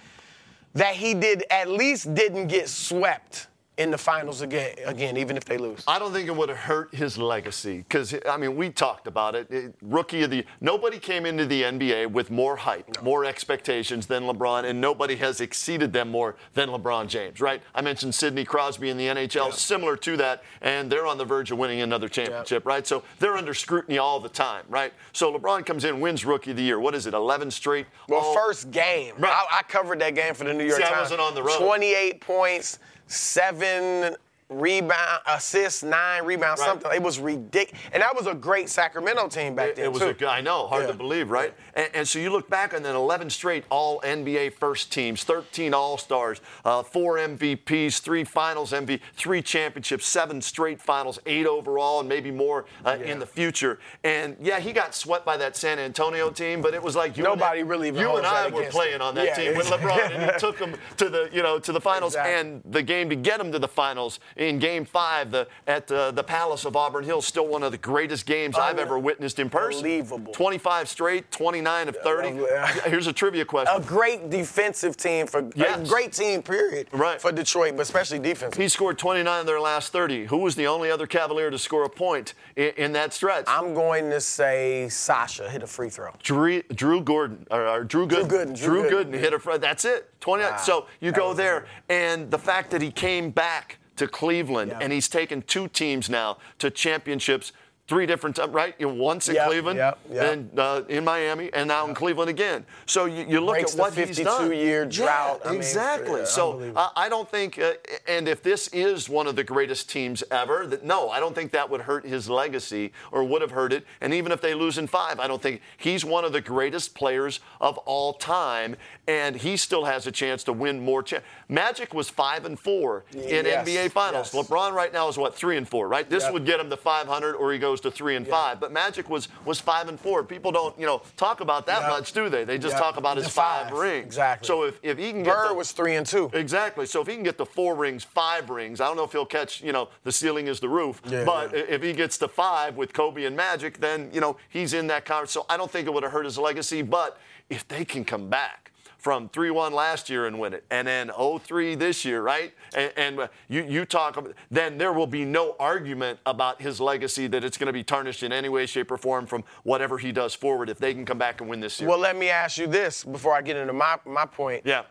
[0.74, 3.48] That he did at least didn't get swept
[3.80, 5.82] in the finals again, again, even if they lose.
[5.88, 9.34] I don't think it would have hurt his legacy because I mean we talked about
[9.34, 9.50] it.
[9.50, 14.24] It- Rookie of the nobody came into the NBA with more hype, more expectations than
[14.24, 17.40] LeBron, and nobody has exceeded them more than LeBron James.
[17.40, 17.62] Right?
[17.74, 21.50] I mentioned Sidney Crosby in the NHL, similar to that, and they're on the verge
[21.50, 22.66] of winning another championship.
[22.66, 22.86] Right?
[22.86, 24.64] So they're under scrutiny all the time.
[24.68, 24.92] Right?
[25.14, 26.78] So LeBron comes in, wins Rookie of the Year.
[26.78, 27.14] What is it?
[27.14, 27.86] 11 straight.
[28.08, 29.32] Well, all- first game, Right.
[29.32, 31.58] I, I covered that game for the New York See, I wasn't on the road.
[31.58, 32.78] 28 points,
[33.10, 34.14] seven
[34.50, 36.66] rebound, assists, nine rebounds, Right.
[36.68, 36.92] something.
[36.92, 40.02] It was ridiculous, and that was a great Sacramento team back It, then it was
[40.02, 40.08] too.
[40.08, 40.88] a good, I know, hard Yeah.
[40.88, 41.54] to believe, right?
[41.74, 45.72] And, and so you look back on then 11 straight All NBA first teams, 13
[45.72, 52.00] All Stars, uh, four MVPs, three Finals MVP, three championships, seven straight Finals, eight overall,
[52.00, 53.06] and maybe more uh, Yeah.
[53.12, 53.78] in the future.
[54.02, 57.22] And yeah, he got swept by that San Antonio team, but it was like you
[57.22, 59.02] Nobody and, really you and I were playing him.
[59.02, 59.66] on that Yeah, team with.
[59.70, 62.34] LeBron, and he took them to the you know to the finals Exactly.
[62.34, 66.10] and the game to get them to the finals in Game Five the, at uh,
[66.10, 69.50] the Palace of Auburn Hills, still one of the greatest games I've ever witnessed in
[69.50, 69.84] person.
[69.84, 70.32] Unbelievable.
[70.32, 72.28] 25 straight, 29 of 30.
[72.40, 72.66] Yeah.
[72.88, 73.76] Here's a trivia question.
[73.76, 75.88] a great defensive team for a Yes.
[75.88, 77.20] great team period Right.
[77.20, 78.56] for Detroit, but especially defense.
[78.56, 80.24] he scored 29 of their last 30.
[80.26, 83.44] Who was the only other Cavalier to score a point in, in that stretch?
[83.46, 86.12] I'm going to say Sasha hit a free throw.
[86.22, 88.28] Drew, Drew Gordon or, or Drew Gooden.
[88.28, 89.60] Gooden, Drew Drew Gooden, Gooden hit a front.
[89.60, 90.08] That's it.
[90.20, 90.50] 29.
[90.52, 90.56] Wow.
[90.58, 94.78] So you That go there, and the fact that he came back to Cleveland Yeah.
[94.80, 97.52] and he's taken two teams now to championships.
[97.90, 98.76] Three different times, right?
[98.78, 100.16] You know, once in Yep, Cleveland, yep, yep.
[100.20, 102.64] then uh, in Miami, and now in Cleveland again.
[102.86, 104.48] So you, you look Breaks at what he's done.
[104.48, 105.40] 52-year drought.
[105.42, 106.20] Yeah, I mean, exactly.
[106.20, 107.72] yeah, so uh, I don't think, uh,
[108.06, 111.50] and if this is one of the greatest teams ever, that no, I don't think
[111.50, 113.84] that would hurt his legacy or would have hurt it.
[114.00, 116.94] And even if they lose in five, I don't think he's one of the greatest
[116.94, 118.76] players of all time,
[119.08, 121.02] and he still has a chance to win more.
[121.02, 124.32] Cha- Magic was five and four in Yes, NBA Finals.
[124.32, 124.46] yes.
[124.48, 126.08] LeBron right now is what three and four, right?
[126.08, 128.60] This would get him to 500, or he goes to three and five.
[128.60, 130.24] But Magic was was five and four.
[130.24, 132.44] People don't, you know, talk about that much, do they?
[132.44, 134.06] They just talk about his five, five, rings.
[134.06, 134.46] exactly.
[134.46, 136.30] So if, if he can get the- was three and two.
[136.32, 136.86] Exactly.
[136.86, 139.26] So if he can get the four rings, five rings, I don't know if he'll
[139.26, 141.02] catch, you know, the ceiling is the roof.
[141.08, 141.64] Yeah, but yeah.
[141.68, 145.04] if he gets to five with Kobe and Magic, then, you know, he's in that
[145.04, 145.32] conference.
[145.32, 146.82] So I don't think it would have hurt his legacy.
[146.82, 148.69] But if they can come back
[149.00, 152.52] from 3-1 last year and win it, and then 0-3 this year, right?
[152.74, 156.80] And, and uh, you, you talk, about, then there will be no argument about his
[156.80, 159.96] legacy that it's going to be tarnished in any way, shape, or form from whatever
[159.96, 161.88] he does forward if they can come back and win this year.
[161.88, 164.62] Well, let me ask you this before I get into my, my point.
[164.66, 164.82] yeah.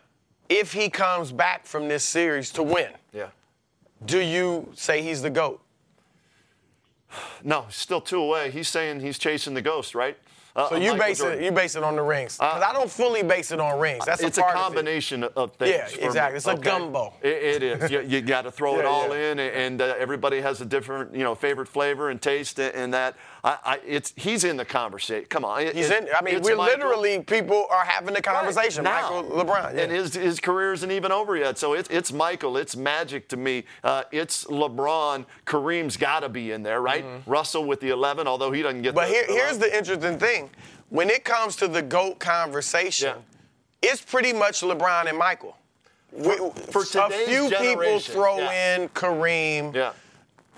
[0.48, 3.28] If he comes back from this series to win, Yeah.
[4.04, 5.60] do you say he's the GOAT?
[7.44, 8.50] No, still two away.
[8.50, 10.18] He's saying he's chasing the ghost, right?
[10.56, 11.38] Uh, So you Michael base Jordan.
[11.40, 12.36] it you base it on the rings.
[12.36, 14.04] 'Cause I don't fully base it on rings.
[14.04, 14.64] That's it's a a, part of it.
[14.64, 15.70] combination of things.
[15.96, 16.36] Yeah, exactly.
[16.38, 17.12] It's a gumbo.
[17.22, 17.90] It, it is.
[17.90, 19.30] You, you got to throw it all yeah.
[19.32, 23.14] in, and uh, everybody has a different, you know, favorite flavor and taste, and that.
[23.42, 25.26] I, I, it's he's in the conversation.
[25.28, 26.08] Come on, it- He's in.
[26.14, 26.78] I mean, we're Michael.
[26.78, 28.84] literally people are having the conversation.
[28.84, 29.22] Right, now.
[29.22, 29.74] Michael LeBron.
[29.74, 29.82] Yeah.
[29.82, 31.58] And his, his career isn't even over yet.
[31.58, 33.64] So it's, it's Michael, it's Magic to me.
[33.82, 35.24] Uh, it's LeBron.
[35.46, 37.04] Kareem's got to be in there, right?
[37.26, 38.96] Russell with the 11, although he doesn't get Mm-hmm.
[38.96, 40.50] But the, here, here's the interesting thing.
[40.90, 43.14] When it comes to the GOAT conversation,
[43.82, 43.90] Yeah.
[43.90, 45.56] it's pretty much LeBron and Michael.
[46.10, 48.76] For, for a few people throw yeah.
[48.76, 49.74] in Kareem.
[49.74, 49.92] Yeah.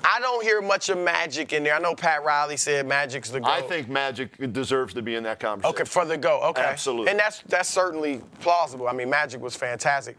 [0.05, 1.75] I don't hear much of Magic in there.
[1.75, 3.49] I know Pat Riley said Magic's the GOAT.
[3.49, 5.75] I think Magic deserves to be in that conversation.
[5.75, 6.41] Okay, for the go.
[6.41, 7.11] Okay, Absolutely.
[7.11, 8.89] and that's that's certainly plausible.
[8.89, 10.17] I mean, Magic was fantastic.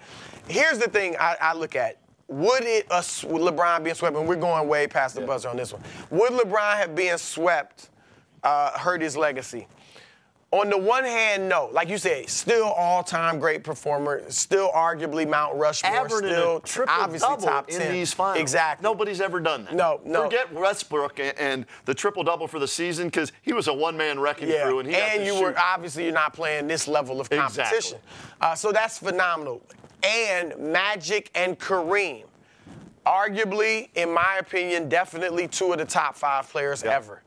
[0.48, 4.15] Here's the thing I, I look at: Would it uh, sw- LeBron being swept?
[4.15, 5.82] And we're going way past the buzzer on this one.
[6.12, 7.89] Would LeBron have been swept
[8.43, 9.67] uh, hurt his legacy?
[10.53, 11.67] On the one hand, no.
[11.71, 17.27] Like you said, still all-time great performer, still arguably Mount Rushmore, Averaging still triple obviously
[17.27, 17.91] double top in 10.
[17.91, 18.39] these finals.
[18.39, 18.83] Exactly.
[18.83, 19.73] Nobody's ever done that.
[19.73, 20.25] No, no.
[20.25, 24.19] Forget Westbrook and, and the triple double for the season because he was a one-man
[24.19, 25.41] wrecking Yeah, crew, and he and you shoot.
[25.41, 27.63] were obviously you're not playing this level of Exactly.
[27.63, 27.97] competition,
[28.39, 29.59] uh, so that's phenomenal.
[30.03, 32.25] And Magic and Kareem,
[33.07, 36.95] arguably, in my opinion, definitely two of the top five players Yeah.
[36.95, 37.23] ever.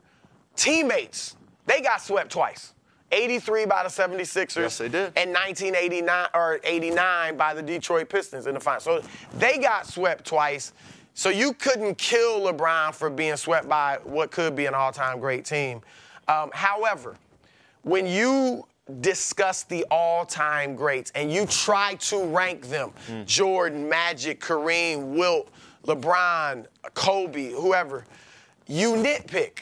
[0.55, 1.35] Teammates,
[1.65, 2.73] they got swept twice.
[3.11, 4.55] 83 by the 76ers.
[4.55, 5.13] Yes, they did.
[5.15, 8.81] And 1989 or 89 by the Detroit Pistons in the final.
[8.81, 9.01] So
[9.37, 10.73] they got swept twice.
[11.13, 15.45] So you couldn't kill LeBron for being swept by what could be an all-time great
[15.45, 15.81] team.
[16.27, 17.15] Um, however,
[17.83, 18.67] when you
[18.99, 23.23] discuss the all-time greats and you try to rank them, Hmm.
[23.23, 25.49] Jordan, Magic, Kareem, Wilt,
[25.85, 28.03] LeBron, Kobe, whoever,
[28.67, 29.59] you nitpick.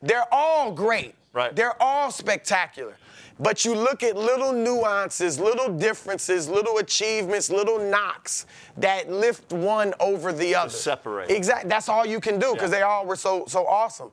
[0.00, 1.15] They're all great.
[1.36, 1.54] Right.
[1.54, 2.96] They're all spectacular.
[3.38, 8.46] But you look at little nuances, little differences, little achievements, little knocks
[8.78, 10.70] that lift one over the other.
[10.70, 11.30] separate.
[11.30, 11.68] Exactly.
[11.68, 12.78] That's all you can do because Yeah.
[12.78, 14.10] they all were so so awesome.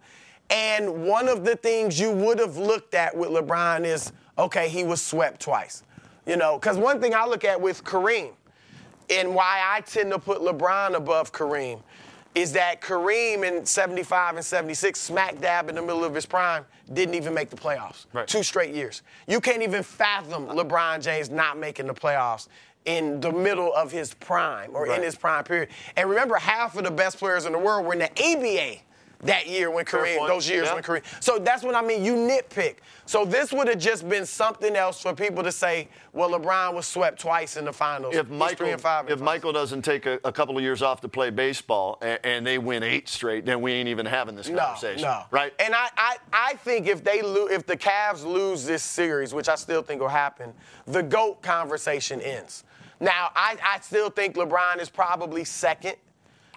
[0.50, 4.84] And one of the things you would have looked at with LeBron is, okay, he
[4.84, 5.84] was swept twice.
[6.26, 8.32] You know, because one thing I look at with Kareem,
[9.10, 11.82] and why I tend to put LeBron above Kareem,
[12.36, 16.66] is that Kareem in 75 and 76, smack dab in the middle of his prime,
[16.92, 18.06] didn't even make the playoffs.
[18.12, 18.28] Right.
[18.28, 19.04] Two straight years.
[19.28, 22.48] You can't even fathom LeBron James not making the playoffs
[22.86, 24.98] in the middle of his prime or Right.
[24.98, 25.70] in his prime period.
[25.96, 28.80] And remember, half of the best players in the world were in the ABA
[29.24, 30.74] that year when Kareem, those years Yeah.
[30.74, 31.04] when Kareem.
[31.22, 32.04] So that's what I mean.
[32.04, 32.78] You nitpick.
[33.06, 36.86] So this would have just been something else for people to say, well, LeBron was
[36.88, 38.16] swept twice in the finals.
[38.16, 39.06] if Michael, three and five.
[39.08, 39.26] in if finals.
[39.26, 42.58] Michael doesn't take a, a couple of years off to play baseball and, and they
[42.58, 45.04] win eight straight, then we ain't even having this No, conversation.
[45.04, 45.24] no.
[45.32, 45.54] Right?
[45.60, 49.50] And I, I, I think if they lo- if the Cavs lose this series, which
[49.50, 50.54] I still think will happen,
[50.86, 52.64] the GOAT conversation ends.
[53.00, 55.96] Now, I, I still think LeBron is probably second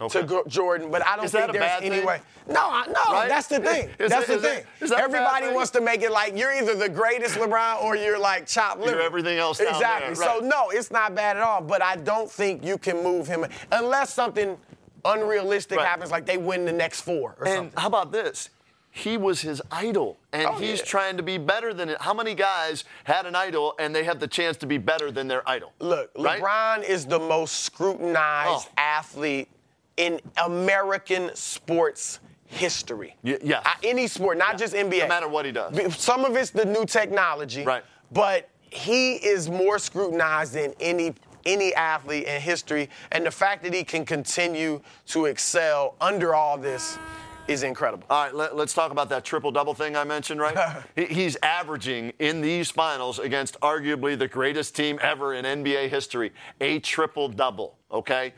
[0.01, 0.21] Okay.
[0.27, 2.07] to Jordan, but I don't think there's any thing?
[2.07, 2.21] way.
[2.47, 3.29] No, I- no, Right?
[3.29, 3.91] that's the thing.
[3.99, 4.59] Is that's the thing.
[4.59, 7.83] it- is that a Everybody wants to make it like you're either the greatest LeBron
[7.83, 8.93] or you're like chopped liver.
[8.97, 10.15] You're everything else Exactly.
[10.15, 10.41] there, right.
[10.41, 11.63] So no, it's not bad at all.
[11.63, 14.59] But I don't think you can move him unless something
[15.05, 15.87] unrealistic Right.
[15.87, 17.81] happens, like they win the next four or And something.
[17.81, 18.51] how about this?
[18.91, 20.85] He was his idol, and Oh, he's yeah.
[20.87, 22.01] trying to be better than it.
[22.01, 25.29] How many guys had an idol and they have the chance to be better than
[25.29, 25.73] their idol?
[25.81, 26.41] Look, Right?
[26.41, 28.73] LeBron is the most scrutinized Oh.
[28.79, 29.49] athlete
[29.97, 33.17] in American sports history.
[33.23, 33.63] Y- yes.
[33.65, 34.57] Uh, any sport, not Yeah.
[34.57, 35.01] just NBA.
[35.01, 35.97] No matter what he does.
[35.97, 37.65] Some of it's the new technology.
[37.65, 37.85] Right.
[38.13, 43.73] But he is more scrutinized than any any athlete in history, and the fact that
[43.73, 46.99] he can continue to excel under all this
[47.47, 48.03] is incredible.
[48.11, 50.83] All right, let, us talk about that triple double thing I mentioned, right?
[50.97, 56.33] He- He's averaging in these finals against arguably the greatest team ever in NBA history
[56.61, 58.35] a triple double, okay?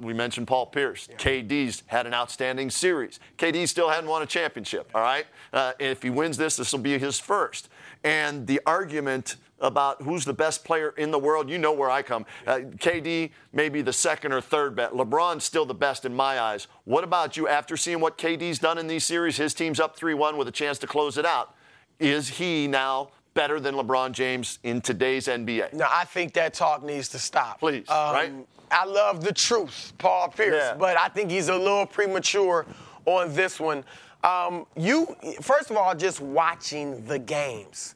[0.00, 1.08] We mentioned Paul Pierce.
[1.18, 3.20] KD's had an outstanding series.
[3.38, 5.26] KD still hadn't won a championship, all right?
[5.52, 7.68] Uh, if he wins this, this will be his first.
[8.02, 12.02] And the argument about who's the best player in the world, you know where I
[12.02, 12.26] come.
[12.46, 14.92] Uh, KD may be the second or third bet.
[14.92, 16.66] LeBron's still the best in my eyes.
[16.84, 19.36] What about you after seeing what KD's done in these series?
[19.36, 21.54] His team's up 3 1 with a chance to close it out.
[21.98, 25.74] Is he now better than LeBron James in today's NBA?
[25.74, 27.60] No, I think that talk needs to stop.
[27.60, 28.32] Please, right?
[28.72, 30.74] I love the truth, Paul Pierce, Yeah.
[30.76, 32.66] but I think he's a little premature
[33.04, 33.84] on this one.
[34.24, 37.94] Um, you, first of all, just watching the games.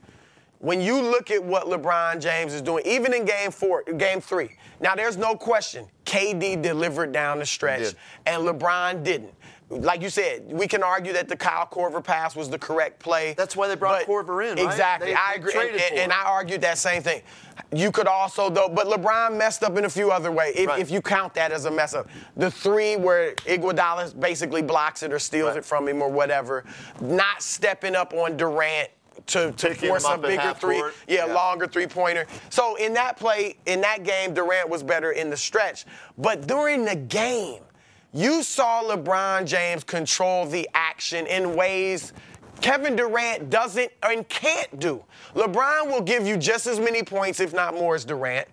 [0.61, 4.51] When you look at what LeBron James is doing, even in game four, game three,
[4.81, 7.95] now there's no question KD delivered down the stretch
[8.27, 9.33] and LeBron didn't.
[9.71, 13.35] Like you said, we can argue that the Kyle Korver pass was the correct play.
[13.37, 14.67] That's why they brought Korver in, right?
[14.67, 15.09] Exactly.
[15.11, 15.53] They- I agree.
[15.53, 16.13] traded And, and.
[16.13, 17.23] I argued that same thing.
[17.73, 20.81] You could also, though, but LeBron messed up in a few other ways, if, Right.
[20.81, 22.09] if you count that as a mess up.
[22.37, 25.59] The three where Iguodala basically blocks it or steals Right.
[25.59, 26.65] it from him or whatever.
[27.01, 28.89] Not stepping up on Durant
[29.27, 31.35] to, to force a bigger three, yeah, Yeah.
[31.35, 32.27] longer three pointer.
[32.49, 35.85] So in that play, in that game, Durant was better in the stretch.
[36.19, 37.61] But during the game,
[38.13, 42.13] you saw LeBron James control the action in ways
[42.61, 45.03] Kevin Durant doesn't and can't do.
[45.35, 48.49] LeBron will give you just as many points, if not more, as Durant,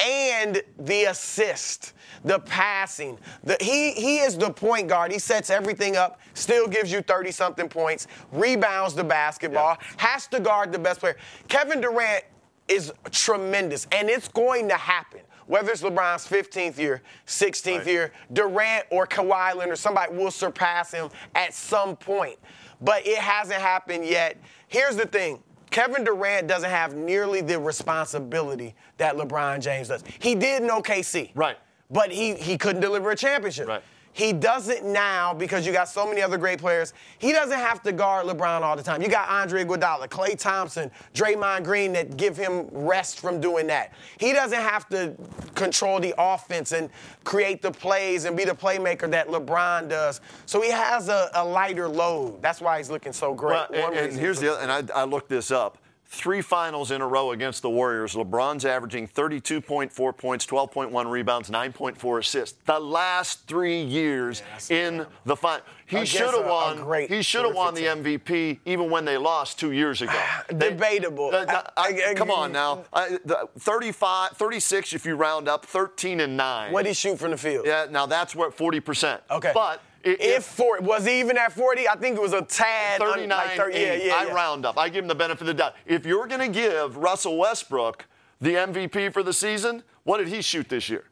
[0.00, 3.18] and the assist, the passing.
[3.44, 5.12] The, he, he is the point guard.
[5.12, 10.40] He sets everything up, still gives you 30 something points, rebounds the basketball, has to
[10.40, 11.16] guard the best player.
[11.48, 12.24] Kevin Durant
[12.68, 15.20] is tremendous, and it's going to happen.
[15.46, 17.86] Whether it's LeBron's 15th year, 16th Right.
[17.86, 22.38] year, Durant or Kawhi Leonard, somebody will surpass him at some point.
[22.80, 24.36] But it hasn't happened yet.
[24.68, 30.02] Here's the thing Kevin Durant doesn't have nearly the responsibility that LeBron James does.
[30.18, 31.32] He did in OKC.
[31.34, 31.58] Right.
[31.90, 33.68] But he he couldn't deliver a championship.
[33.68, 33.82] Right.
[34.16, 36.94] He doesn't now because you got so many other great players.
[37.18, 39.02] He doesn't have to guard LeBron all the time.
[39.02, 43.92] You got Andre Iguodala, Klay Thompson, Draymond Green that give him rest from doing that.
[44.18, 45.14] He doesn't have to
[45.54, 46.88] control the offense and
[47.24, 50.22] create the plays and be the playmaker that LeBron does.
[50.46, 52.40] So he has a, a lighter load.
[52.40, 53.68] That's why he's looking so great.
[53.68, 55.76] Well, and, and here's the other, and I, I looked this up.
[56.08, 58.14] Three finals in a row against the Warriors.
[58.14, 62.58] LeBron's averaging 32.4 points, 12.1 rebounds, 9.4 assists.
[62.64, 65.64] The last three years in the final.
[65.86, 66.76] He should have a- a won.
[66.82, 70.12] great, he should have won the MVP even when they lost two years ago.
[70.48, 71.30] They- Debatable.
[71.34, 72.84] Uh, uh, I- I- come on now.
[72.92, 76.72] Uh, the 35, 36 if you round up, 13 and 9.
[76.72, 77.66] What he shoot from the field?
[77.66, 79.20] Yeah, now that's where 40%.
[79.30, 79.50] Okay.
[79.54, 81.88] But i- if, for was he even at 40?
[81.88, 83.00] I think it was a tad.
[83.02, 84.04] un- 39, like 30 yeah, 80.
[84.06, 84.32] yeah, I yeah.
[84.32, 84.78] round up.
[84.78, 85.74] I give him the benefit of the doubt.
[85.86, 88.06] If you're going to give Russell Westbrook
[88.40, 91.04] the MVP for the season, what did he shoot this year?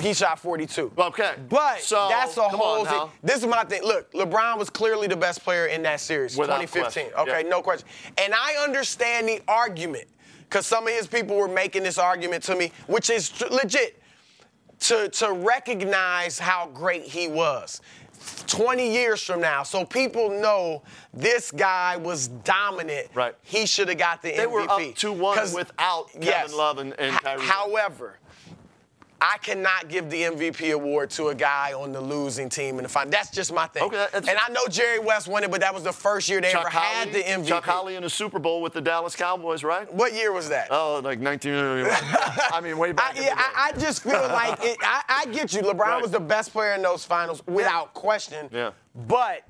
[0.00, 0.92] He shot 42.
[0.96, 1.32] Okay.
[1.48, 3.08] But So, that's a whole thing.
[3.22, 3.82] This is my thing.
[3.82, 7.10] Look, LeBron was clearly the best player in that series, Without 2015.
[7.10, 7.48] question, Okay, yeah.
[7.50, 7.88] no question.
[8.16, 10.04] And I understand the argument
[10.44, 14.00] because some of his people were making this argument to me, which is legit,
[14.80, 17.80] to, to recognize how great he was.
[18.46, 20.82] 20 years from now, so people know
[21.14, 23.08] this guy was dominant.
[23.14, 23.34] Right.
[23.42, 24.50] He should have got the They MVP.
[24.50, 26.52] were up 2 1 without Kevin yes.
[26.54, 27.40] Love and- and Kyrie.
[27.42, 28.18] However,
[29.24, 32.88] I cannot give the MVP award to a guy on the losing team in the
[32.88, 33.08] final.
[33.12, 33.84] That's just my thing.
[33.84, 36.48] Okay, and I know Jerry West won it, but that was the first year they
[36.52, 37.46] ever Chuck had the MVP.
[37.46, 39.92] Chuck Howley in a Super Bowl with the Dallas Cowboys, right?
[39.94, 40.66] What year was that?
[40.72, 41.54] Oh, like 19.
[41.88, 43.14] I mean, way back.
[43.14, 43.34] the yeah.
[43.36, 45.62] I, I just feel like it, I, I get you.
[45.62, 46.02] LeBron Right.
[46.02, 48.48] was the best player in those finals without question.
[48.52, 48.72] Yeah.
[49.06, 49.42] But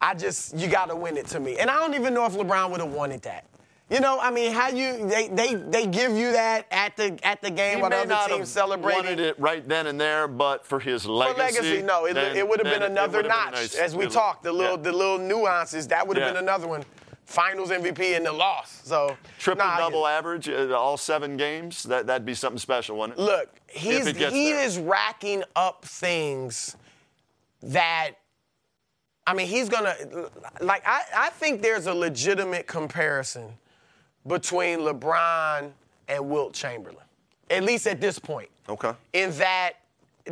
[0.00, 2.34] I just you got to win it to me, and I don't even know if
[2.34, 3.46] LeBron would have wanted that.
[3.90, 7.40] You know, I mean, how you they they they give you that at the at
[7.40, 9.02] the game he while the other not team celebrating.
[9.02, 12.36] wanted it right then and there, but for his For legacy, legacy, no, it, then-
[12.36, 13.52] it would have been another would've been notch.
[13.54, 13.74] nice.
[13.76, 14.82] As we talked, the little Yeah.
[14.82, 16.32] the little nuances that would have Yeah.
[16.34, 16.84] been another one.
[17.24, 18.80] Finals MVP and the loss.
[18.84, 21.82] So triple nah, double average, uh, all seven games.
[21.84, 23.22] That that'd be something special, wouldn't it?
[23.22, 24.64] Look, he's it he there.
[24.64, 26.76] is racking up things
[27.62, 28.12] that
[29.26, 29.94] I mean he's gonna
[30.60, 33.54] like I, I think there's a legitimate comparison
[34.26, 35.70] between LeBron
[36.08, 37.04] and Wilt Chamberlain.
[37.50, 38.48] At least at this point.
[38.68, 38.92] Okay.
[39.14, 39.74] In that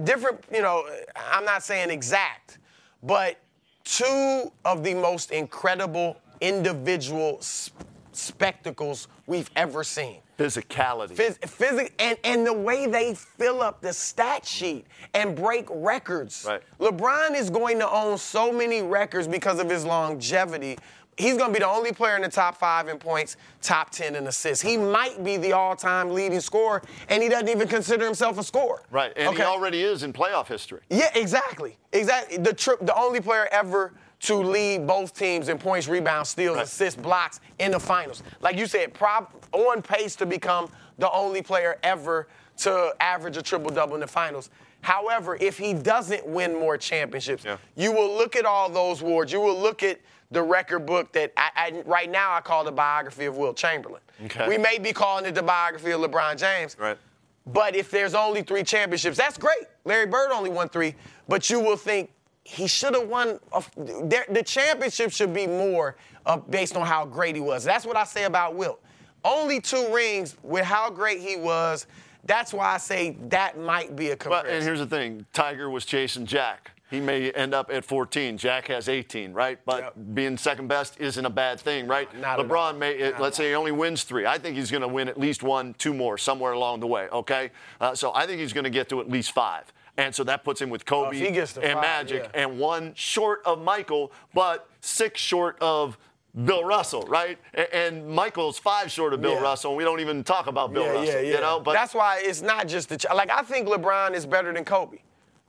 [0.05, 0.87] different, you know,
[1.33, 2.59] I'm not saying exact,
[3.03, 3.39] but
[3.85, 7.71] two of the most incredible individual s-
[8.13, 10.19] spectacles we've ever seen.
[10.39, 11.15] Physicality.
[11.15, 16.45] Phys- physic- and, and the way they fill up the stat sheet and break records.
[16.47, 16.61] Right.
[16.79, 20.77] LeBron is going to own so many records because of his longevity.
[21.17, 24.17] He's going to be the only player in the top five in points, top 10
[24.17, 24.63] in assists.
[24.63, 28.43] He might be the all time leading scorer, and he doesn't even consider himself a
[28.43, 28.83] scorer.
[28.91, 30.81] right, and he already is in playoff history.
[30.91, 31.79] Yeah, exactly.
[31.93, 32.37] Exactly.
[32.37, 36.65] The trip, the only player ever to lead both teams in points, rebounds, steals, Right.
[36.67, 38.23] assists, blocks in the finals.
[38.43, 43.43] Like you said, prob- on pace to become the only player ever to average a
[43.43, 44.51] triple double in the finals.
[44.83, 47.57] However, if he doesn't win more championships, Yeah.
[47.75, 49.33] you will look at all those awards.
[49.33, 49.99] You will look at
[50.31, 54.01] the record book that I, I, right now I call the biography of Wilt Chamberlain.
[54.25, 54.49] Okay.
[54.49, 56.77] We may be calling it the biography of LeBron James.
[56.79, 56.99] Right.
[57.47, 59.67] But if there's only three championships, that's great.
[59.85, 60.95] Larry Bird only won three,
[61.29, 62.11] but you will think
[62.43, 63.39] he should have won.
[63.53, 67.63] A, the championship should be more uh, based on how great he was.
[67.63, 68.83] That's what I say about Wilt.
[69.25, 71.87] Only two rings with how great he was.
[72.25, 74.55] That's why I say that might be a But comparison.
[74.57, 76.73] and here's the thing: Tiger was chasing Jack.
[76.91, 78.39] He may end up at 14.
[78.39, 79.59] Jack has 18, right?
[79.65, 79.95] But Yep.
[80.15, 82.09] being second best isn't a bad thing, right?
[82.19, 82.39] Not.
[82.39, 84.25] LeBron may, Not let's say he only wins three.
[84.25, 87.09] I think he's going to win at least one, two more somewhere along the way.
[87.11, 89.73] Okay, uh, so I think he's going to get to at least five.
[89.99, 92.23] And so that puts him with Kobe Oh, if he gets to and five, Magic,
[92.33, 92.43] yeah.
[92.43, 95.97] and one short of Michael, but six short of
[96.45, 97.39] Bill Russell, right?
[97.73, 99.41] And Michael's five short of Bill Yeah.
[99.41, 99.71] Russell.
[99.71, 101.35] and We don't even talk about Bill yeah, Russell, yeah, yeah.
[101.37, 101.61] you know.
[101.61, 104.67] But that's why it's not just the ch- like I think LeBron is better than
[104.67, 104.99] Kobe,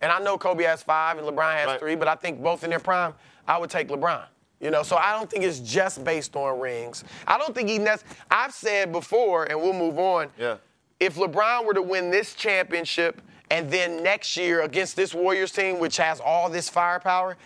[0.01, 1.79] and I know Kobe has five and LeBron has Right.
[1.79, 3.13] three, but I think both in their prime,
[3.47, 4.25] I would take LeBron.
[4.59, 7.03] You know, so I don't think it's just based on rings.
[7.27, 7.77] I don't think he.
[7.77, 10.29] Nec- I've said before, and we'll move on.
[10.37, 10.57] Yeah.
[10.99, 15.77] If LeBron were to win this championship and then next year against this Warriors team,
[15.77, 17.37] which has all this firepower,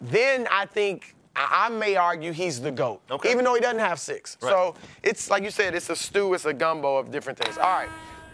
[0.00, 3.00] then I think I I may argue he's the GOAT.
[3.10, 3.32] Okay.
[3.32, 4.36] Even though he doesn't have six.
[4.40, 4.50] Right.
[4.50, 7.58] So it's like you said, it's a stew, it's a gumbo of different things.
[7.58, 7.88] All right.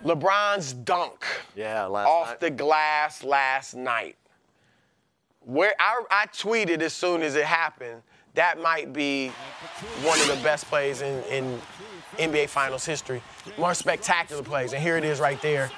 [0.06, 1.24] LeBron's dunk
[1.56, 2.40] yeah, last off night.
[2.40, 4.16] the glass last night.
[5.40, 8.02] Where I, I tweeted as soon as it happened
[8.36, 9.28] that might be
[10.02, 11.58] one of the best plays in, in
[12.18, 13.22] NBA Finals history.
[13.58, 15.68] More spectacular plays, and here it is right there.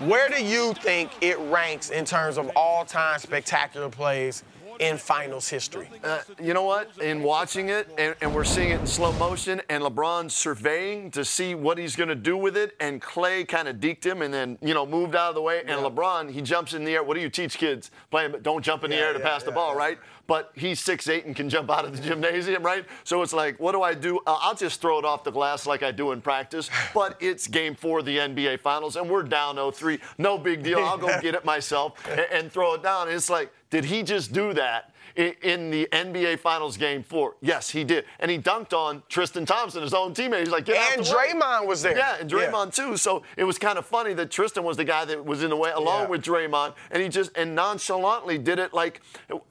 [0.00, 4.44] Where do you think it ranks in terms of all-time spectacular plays
[4.78, 5.88] in Finals history?
[6.02, 6.90] Uh, you know what?
[7.00, 11.24] In watching it, and, and, we're seeing it in slow motion, and LeBron surveying to
[11.24, 14.32] see what he's going to do with it, and Klay kind of deked him and
[14.32, 15.60] then, you know, moved out of the way.
[15.60, 15.88] And yeah.
[15.88, 17.02] LeBron, he jumps in the air.
[17.02, 17.90] What do you teach kids?
[18.10, 19.98] Playing, don't jump in the yeah, air to yeah, pass the ball, right?
[20.26, 22.84] But he's six eight and can jump out of the gymnasium, right?
[23.04, 24.18] So it's like, what do I do?
[24.26, 26.68] Uh, I'll just throw it off the glass like I do in practice.
[26.92, 30.00] But it's game four of the NBA Finals, and we're down 0-3.
[30.18, 30.80] No big deal.
[30.80, 33.08] I'll go get it myself and, and throw it down.
[33.08, 34.90] And it's like, did he just do that?
[35.16, 37.36] In the NBA Finals game four.
[37.40, 38.04] Yes, he did.
[38.20, 40.40] And he dunked on Tristan Thompson, his own teammate.
[40.40, 41.66] He's like, And Draymond way.
[41.66, 41.96] was there.
[41.96, 42.84] Yeah, and Draymond yeah.
[42.84, 42.96] too.
[42.96, 45.56] So it was kind of funny that Tristan was the guy that was in the
[45.56, 46.08] way along yeah.
[46.08, 46.74] with Draymond.
[46.90, 49.00] And he just and nonchalantly did it like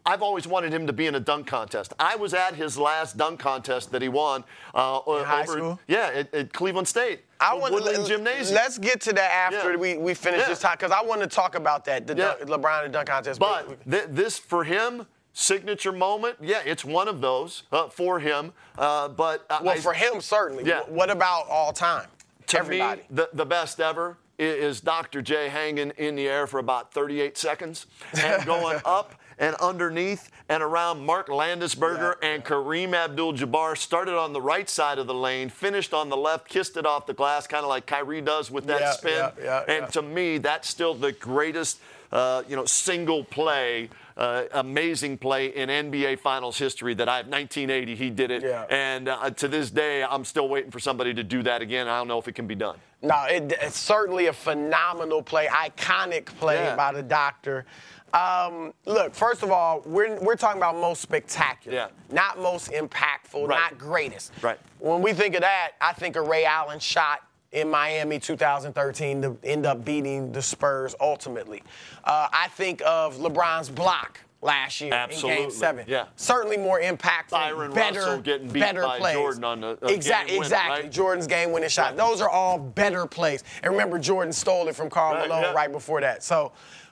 [0.06, 1.94] I've always wanted him to be in a dunk contest.
[2.00, 4.44] I was at his last dunk contest that he won
[4.74, 5.80] uh, in high over, school?
[5.88, 7.22] Yeah, at, at Cleveland State.
[7.40, 8.56] I want Woodling Gymnasium.
[8.56, 9.78] Let's get to that after yeah.
[9.78, 10.48] we, we finish yeah.
[10.48, 12.36] this talk because I want to talk about that the yeah.
[12.40, 13.40] dunk, LeBron and dunk contest.
[13.40, 15.06] But th- this for him
[15.36, 16.38] signature moment.
[16.42, 18.54] Yeah, it's one of those uh, for him.
[18.78, 20.64] Uh, but well, I, for him certainly.
[20.66, 20.82] Yeah.
[20.88, 22.08] What about all time?
[22.48, 23.02] To Everybody.
[23.02, 25.22] me, the, the best ever is Dr.
[25.22, 27.86] J hanging in the air for about 38 seconds
[28.22, 32.50] and going up and underneath and around Mark Landsberger yeah, and yeah.
[32.50, 33.78] Kareem Abdul-Jabbar.
[33.78, 37.06] Started on the right side of the lane, finished on the left, kissed it off
[37.06, 39.32] the glass, kind of like Kyrie does with that yeah, spin.
[39.68, 41.80] and to me, that's still the greatest,
[42.12, 47.28] uh, you know, single play uh, amazing play in NBA Finals history that I have
[47.28, 48.66] 1980 he did it yeah.
[48.70, 51.98] and uh, to this day I'm still waiting for somebody to do that again I
[51.98, 52.78] don't know if it can be done.
[53.02, 56.76] No, it, it's certainly a phenomenal play, iconic play yeah.
[56.76, 57.66] by the doctor.
[58.14, 61.88] Um, look, first of all, we're, we're talking about most spectacular, yeah.
[62.12, 63.60] not most impactful, right.
[63.60, 64.32] not greatest.
[64.42, 64.58] Right.
[64.80, 67.22] When we think of that, I think of Ray Allen shot
[67.56, 71.64] in Miami 2013 to end up beating the Spurs ultimately.
[72.04, 75.38] Uh, I think of LeBron's block last year Absolutely.
[75.38, 75.86] in Game Seven.
[75.88, 76.06] Yeah.
[76.18, 79.16] Certainly more impactful, Bryon better, Russell getting beat better by plays.
[79.16, 80.84] Jordan on the exactly, exactly.
[80.84, 80.92] right?
[80.92, 81.96] Jordan's game-winning shot.
[81.96, 83.44] Those are all better plays.
[83.64, 85.54] And remember, Jordan stole it from Karl right, Malone yeah.
[85.54, 86.24] right before that.
[86.24, 86.52] So,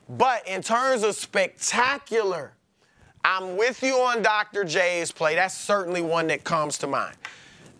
[0.09, 2.53] but in terms of spectacular,
[3.23, 4.63] I'm with you on Dr.
[4.63, 5.35] J's play.
[5.35, 7.15] That's certainly one that comes to mind.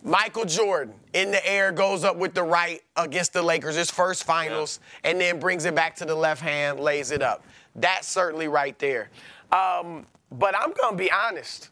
[0.03, 4.25] Michael Jordan in the air goes up with the right against the Lakers, his first
[4.25, 5.11] finals, yeah.
[5.11, 7.45] and then brings it back to the left hand, lays it up.
[7.75, 9.09] That's certainly right there.
[9.51, 11.69] Um, but I'm gonna be honest.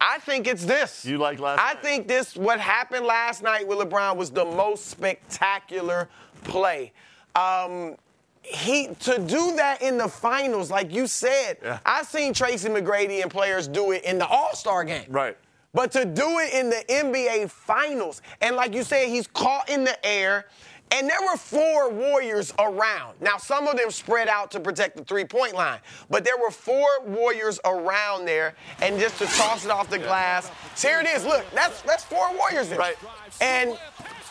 [0.00, 1.04] I think it's this.
[1.04, 1.82] You like last I night?
[1.82, 6.08] think this, what happened last night with LeBron was the most spectacular
[6.42, 6.92] play.
[7.36, 7.94] Um,
[8.42, 11.78] he to do that in the finals, like you said, yeah.
[11.86, 15.06] I've seen Tracy McGrady and players do it in the All-Star game.
[15.08, 15.36] Right.
[15.74, 19.84] But to do it in the NBA Finals, and like you said, he's caught in
[19.84, 20.46] the air,
[20.90, 23.18] and there were four Warriors around.
[23.22, 26.50] Now, some of them spread out to protect the three point line, but there were
[26.50, 30.50] four Warriors around there, and just to toss it off the glass.
[30.74, 31.24] So here it is.
[31.24, 32.78] Look, that's that's four Warriors there.
[32.78, 32.96] Right.
[33.40, 33.78] And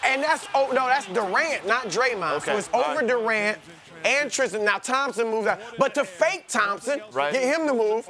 [0.05, 2.37] and that's oh no, that's Durant, not Draymond.
[2.37, 2.51] Okay.
[2.51, 3.01] So it's over.
[3.01, 3.57] Durant
[4.05, 4.65] and Tristan.
[4.65, 7.33] Now Thompson moves out, but to fake Thompson, right.
[7.33, 8.09] get him to move.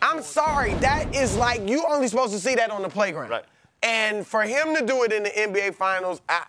[0.00, 3.30] I'm sorry, that is like you only supposed to see that on the playground.
[3.30, 3.44] Right.
[3.82, 6.44] And for him to do it in the NBA Finals, I,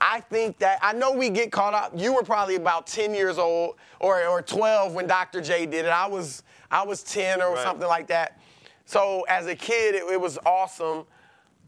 [0.00, 1.92] I think that I know we get caught up.
[1.94, 5.40] You were probably about 10 years old or, or 12 when Dr.
[5.40, 5.90] J did it.
[5.90, 7.62] I was I was 10 or right.
[7.62, 8.40] something like that.
[8.86, 11.04] So as a kid, it, it was awesome.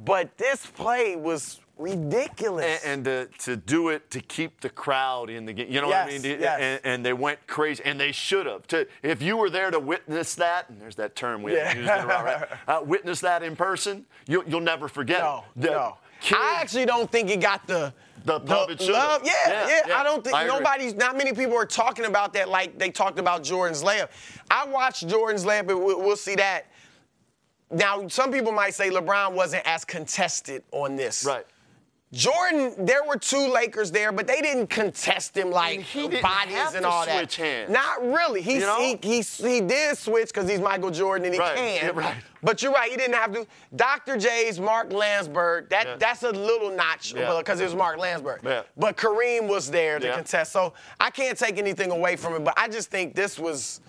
[0.04, 2.84] But this play was ridiculous.
[2.84, 5.88] And, and to, to, do it to keep the crowd in the game, you know
[5.88, 6.40] yes, what I mean?
[6.40, 6.60] Yes.
[6.60, 8.66] And, and, they went crazy, and they should have.
[8.68, 11.68] To if you were there to witness that, and there's that term we yeah.
[11.68, 12.48] haven't used in a while, right?
[12.68, 15.44] Uh, witness that in person, you'll, you'll never forget no.
[15.56, 15.98] The no.
[16.32, 17.92] I actually don't think it got the
[18.24, 19.22] the pub it love.
[19.22, 20.94] Yeah, yeah, yeah, yeah, I don't think I nobody's.
[20.94, 24.08] Not many people are talking about that like they talked about Jordan's layup.
[24.50, 26.66] I watched Jordan's layup, and we'll, we'll see that.
[27.70, 31.24] Now, some people might say LeBron wasn't as contested on this.
[31.24, 31.44] Right.
[32.14, 36.86] Jordan, there were two Lakers there, but they didn't contest him like he bodies and
[36.86, 37.32] all that.
[37.34, 37.70] hands.
[37.70, 38.40] Not really.
[38.40, 38.78] He, You know?
[38.78, 41.74] he, he, he did switch because he's Michael Jordan and he Right, can.
[41.86, 42.14] yeah, right.
[42.42, 43.46] But you're right, he didn't have to.
[43.74, 44.16] Dr.
[44.16, 45.96] J's Mark Landsberg, that, Yeah.
[45.98, 47.36] that's a little notch Yeah.
[47.38, 48.40] because it was Mark Landsberg.
[48.44, 48.62] Yeah.
[48.76, 50.14] But Kareem was there to Yeah.
[50.14, 50.52] contest.
[50.52, 53.80] So I can't take anything away from it, but I just think this was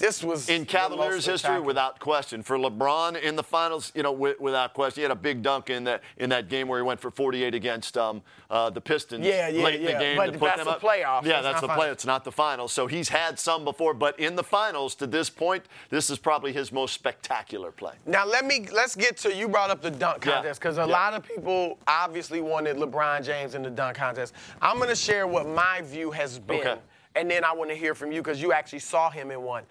[0.00, 2.42] this was in Cavaliers history, without question.
[2.42, 5.70] For LeBron in the finals, you know, wi- without question, he had a big dunk
[5.70, 9.24] in that in that game where he went for 48 against um, uh, the Pistons
[9.24, 9.98] Yeah, yeah, late in the yeah.
[10.00, 10.80] game But to put that's them the up.
[10.80, 11.24] playoffs.
[11.24, 11.84] Yeah, It's that's the finals.
[11.84, 11.90] play.
[11.92, 12.72] It's not the finals.
[12.72, 16.52] So he's had some before, but in the finals, to this point, this is probably
[16.52, 17.92] his most spectacular play.
[18.06, 20.86] Now let me let's get to you brought up the dunk contest because a Yeah.
[20.86, 24.32] lot of people obviously wanted LeBron James in the dunk contest.
[24.62, 26.76] I'm gonna share what my view has been, Okay.
[27.16, 29.64] and then I want to hear from you because you actually saw him in one.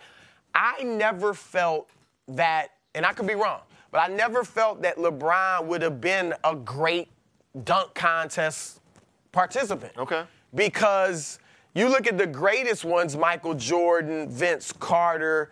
[0.54, 1.90] I never felt
[2.28, 6.34] that, and I could be wrong, but I never felt that LeBron would have been
[6.44, 7.10] a great
[7.64, 8.80] dunk contest
[9.32, 9.94] participant.
[9.98, 10.24] Okay.
[10.54, 11.40] Because
[11.74, 15.50] you look at the greatest ones, Michael Jordan, Vince Carter,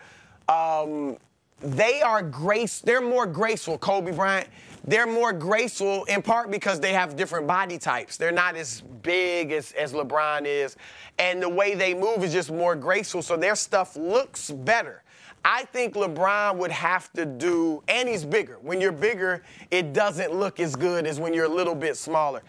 [0.50, 1.18] um,
[1.60, 4.48] they are grace, they're more graceful, Kobe Bryant.
[4.88, 8.16] They're more graceful in part because they have different body types.
[8.16, 10.78] They're not as big as, as LeBron is.
[11.20, 15.04] And the way they move is just more graceful, so their stuff looks better.
[15.44, 18.58] I think LeBron would have to do, and he's bigger.
[18.62, 22.42] When you're bigger, it doesn't look as good as when you're a little bit smaller.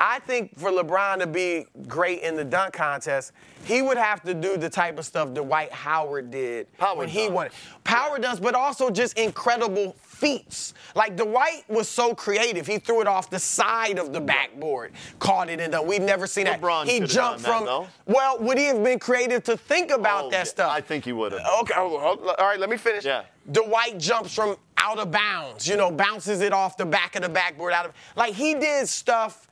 [0.00, 3.32] I think for LeBron to be great in the dunk contest,
[3.64, 7.28] he would have to do the type of stuff Dwight Howard did Power when he
[7.28, 7.48] won.
[7.84, 10.74] Power dunks, but also just incredible feats.
[10.94, 12.66] Like Dwight was so creative.
[12.66, 15.86] He threw it off the side of the backboard, caught it, and done.
[15.86, 16.92] We've never seen LeBron that.
[16.92, 17.64] He jumped that, from.
[17.64, 17.88] though.
[18.06, 20.70] Well, would he have been creative to think about Oh, that yeah, stuff?
[20.72, 21.40] I think he would have.
[21.62, 23.04] Okay, oh, oh, oh, all right, let me finish.
[23.04, 23.24] Yeah.
[23.50, 27.28] Dwight jumps from out of bounds, you know, bounces it off the back of the
[27.28, 29.47] backboard out of like he did stuff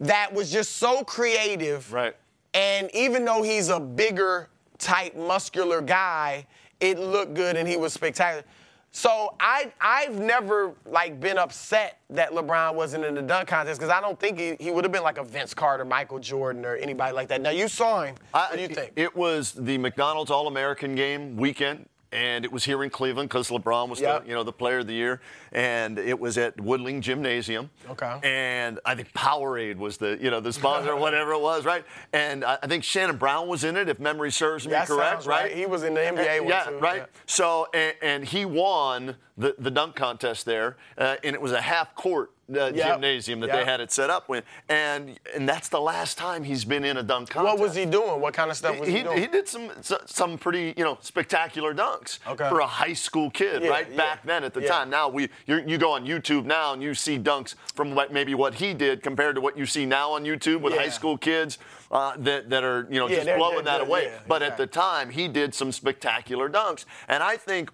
[0.00, 1.92] that was just so creative.
[1.92, 2.14] Right.
[2.54, 6.46] And even though he's a bigger type muscular guy,
[6.80, 8.44] it looked good and he was spectacular.
[8.92, 13.90] So I I've never like been upset that LeBron wasn't in the dunk contest because
[13.90, 16.76] I don't think he, he would have been like a Vince Carter, Michael Jordan, or
[16.76, 17.42] anybody like that.
[17.42, 18.14] Now you saw him.
[18.32, 18.92] I- what do you think?
[18.96, 21.88] It was the McDonald's All American game weekend.
[22.12, 24.22] And it was here in Cleveland because LeBron was Yep.
[24.22, 25.20] the, you know, the player of the year,
[25.52, 27.68] and it was at Woodling Gymnasium.
[27.90, 28.20] Okay.
[28.22, 31.84] And I think Powerade was the, you know, the sponsor or whatever it was, right?
[32.12, 35.12] And I I think Shannon Brown was in it, if memory serves me That correct,
[35.22, 35.52] sounds right.
[35.54, 36.96] He was in the NBA Uh, one yeah, too, right.
[36.98, 37.06] yeah.
[37.26, 41.60] So and, and he won the, the dunk contest there, uh, and it was a
[41.60, 45.80] half court uh, gymnasium that they had it set up with, and and that's the
[45.80, 47.52] last time he's been in a dunk contest.
[47.58, 48.20] What was he doing?
[48.20, 49.18] What kind of stuff was he, He, doing?
[49.18, 49.70] he did some
[50.06, 52.48] some pretty you know spectacular dunks Okay.
[52.48, 54.68] for a high school kid Yeah, right yeah, back then at the yeah.
[54.68, 54.90] time.
[54.90, 58.34] Now we you you go on YouTube now and you see dunks from what maybe
[58.34, 61.58] what he did compared to what you see now on YouTube with hie school kids
[61.90, 64.12] uh, that that are you know just they're- blowing they're that good, away.
[64.28, 67.70] but at the time he did some spectacular dunks, and I think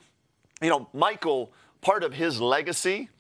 [0.63, 1.53] you know Michael
[1.83, 3.11] part of his legacy.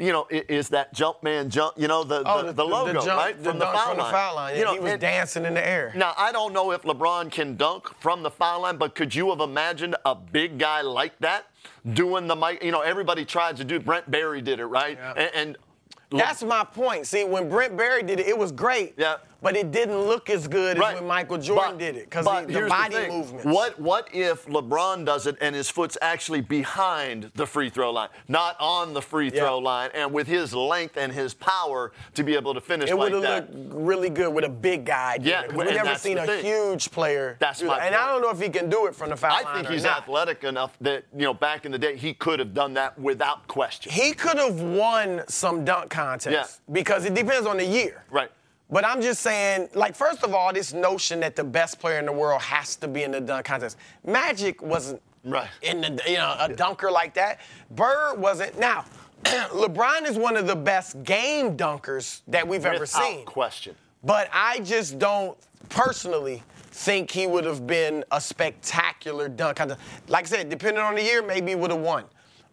[0.00, 1.74] You know, is that jump man jump?
[1.76, 3.36] You know, the, Oh, the, the logo, jump- right?
[3.36, 4.06] From the foul from line.
[4.06, 4.56] the foul line.
[4.56, 5.92] You know, he was and- dancing in the air.
[5.94, 9.28] now, I don't know if LeBron can dunk from the foul line, but could you
[9.30, 11.46] have imagined a big guy like that
[11.92, 12.62] doing the mic?
[12.64, 13.78] You know, everybody tried to do.
[13.78, 14.96] Brent Barry did it, right?
[14.98, 15.12] Yeah.
[15.16, 17.06] And, and That's my point.
[17.06, 18.94] See, when Brent Barry did it, it was great.
[18.96, 19.16] Yeah.
[19.42, 20.94] But it didn't look as good Right.
[20.94, 23.08] as when Michael Jordan But- did it because the body thing.
[23.10, 23.44] movements.
[23.46, 28.08] What what if LeBron does it and his foot's actually behind the free throw line,
[28.28, 29.40] not on the free Yeah.
[29.42, 32.96] throw line, and with his length and his power to be able to finish It
[32.96, 35.18] like would have looked really good with a big guy.
[35.20, 36.44] Yeah, it, we've never seen a thing.
[36.44, 37.36] huge player.
[37.40, 37.86] That's my that.
[37.86, 39.54] And I don't know if he can do it from the foul I line.
[39.56, 39.98] think or he's not.
[40.02, 43.46] athletic enough that you know back in the day he could have done that without
[43.48, 43.90] question.
[43.92, 46.72] He could have won some dunk contests Yeah.
[46.72, 48.04] because it depends on the year.
[48.10, 48.30] Right.
[48.70, 52.06] But I'm just saying, like, first of all, this notion that the best player in
[52.06, 53.76] the world has to be in the dunk contest.
[54.06, 55.48] Magic wasn't Right.
[55.62, 57.40] in the, you know, a dunker like that.
[57.72, 58.58] Bird wasn't.
[58.58, 58.84] Now,
[59.24, 63.24] LeBron is one of the best game dunkers that we've ever Without seen.
[63.26, 63.74] question.
[64.04, 65.36] But I just don't
[65.68, 66.42] personally
[66.72, 69.80] think he would have been a spectacular dunk contest.
[70.08, 72.04] Like I said, depending on the year, maybe he would have won.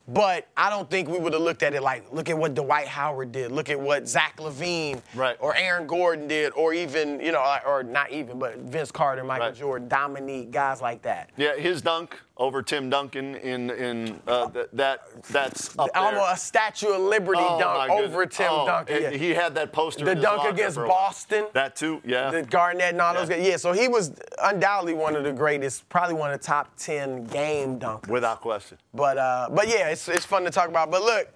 [0.08, 2.88] But I don't think we would have looked at it like, look at what Dwight
[2.88, 5.36] Howard did, look at what Zach LaVine Right.
[5.41, 9.47] or Aaron Gordon did, or even, you know, or not even, but Vince Carter, Michael
[9.47, 9.55] Right.
[9.55, 11.32] Jordan, Dominique, guys like that.
[11.36, 15.76] Yeah, his dunk over Tim Duncan in in uh, th- that that's.
[15.78, 18.26] Almost a Statue of Liberty Oh, dunk over.
[18.26, 19.02] Tim Oh, Duncan.
[19.02, 19.10] yeah.
[19.12, 20.06] He had that poster.
[20.06, 20.78] The dunk against.
[20.78, 21.46] Boston.
[21.54, 22.30] That too, yeah.
[22.30, 23.38] the Garnett and all those Yeah.
[23.38, 23.48] guys.
[23.48, 24.14] Yeah, so he was
[24.44, 28.08] undoubtedly one of the greatest, probably one of the top ten game dunkers.
[28.10, 28.78] Without question.
[28.94, 30.92] But uh, but yeah, it's, it's fun to talk about.
[30.92, 31.28] But look,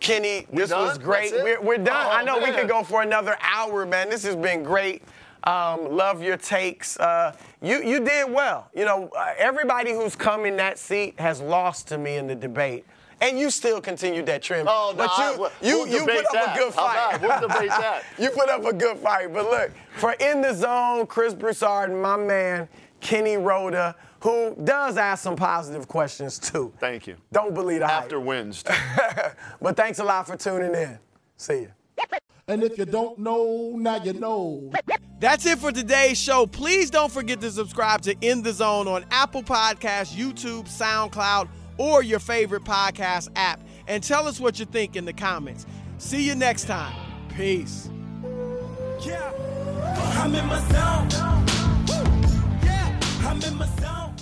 [0.00, 0.86] Kenny, this done?
[0.86, 1.32] was great.
[1.32, 2.06] We're, we're done.
[2.06, 4.08] Oh, I know we could go for another hour, man.
[4.10, 5.02] This has been great.
[5.44, 6.98] Um, love your takes.
[6.98, 8.68] Uh, you you did well.
[8.74, 12.34] You know, uh, everybody who's come in that seat has lost to me in the
[12.34, 12.84] debate.
[13.20, 14.68] and you still continued that trend.
[14.70, 16.56] Oh, no, but I- you, we'll- you, you put up that.
[16.56, 17.16] a good fight.
[17.16, 18.02] about- we'll debate that.
[18.18, 19.32] you put up a good fight.
[19.32, 22.68] But look, for in the zone, Chris Broussard and my man
[23.00, 26.72] Kenny Roda, who does ask some positive questions too.
[26.78, 27.16] Thank you.
[27.32, 28.02] Don't believe the hype.
[28.04, 28.62] After wins.
[29.62, 30.98] but thanks a lot for tuning in.
[31.36, 31.72] See you.
[32.48, 34.72] And if you don't know, now you know.
[35.20, 36.46] That's it for today's show.
[36.46, 42.02] Please don't forget to subscribe to In the Zone on Apple Podcasts, YouTube, SoundCloud, or
[42.02, 43.60] your favorite podcast app.
[43.86, 45.66] And tell us what you think in the comments.
[45.98, 46.94] See you next time.
[47.36, 47.90] Peace.
[49.00, 49.30] Yeah,
[50.16, 51.08] I'm in my zone.
[52.64, 54.17] Yeah, I'm in my zone.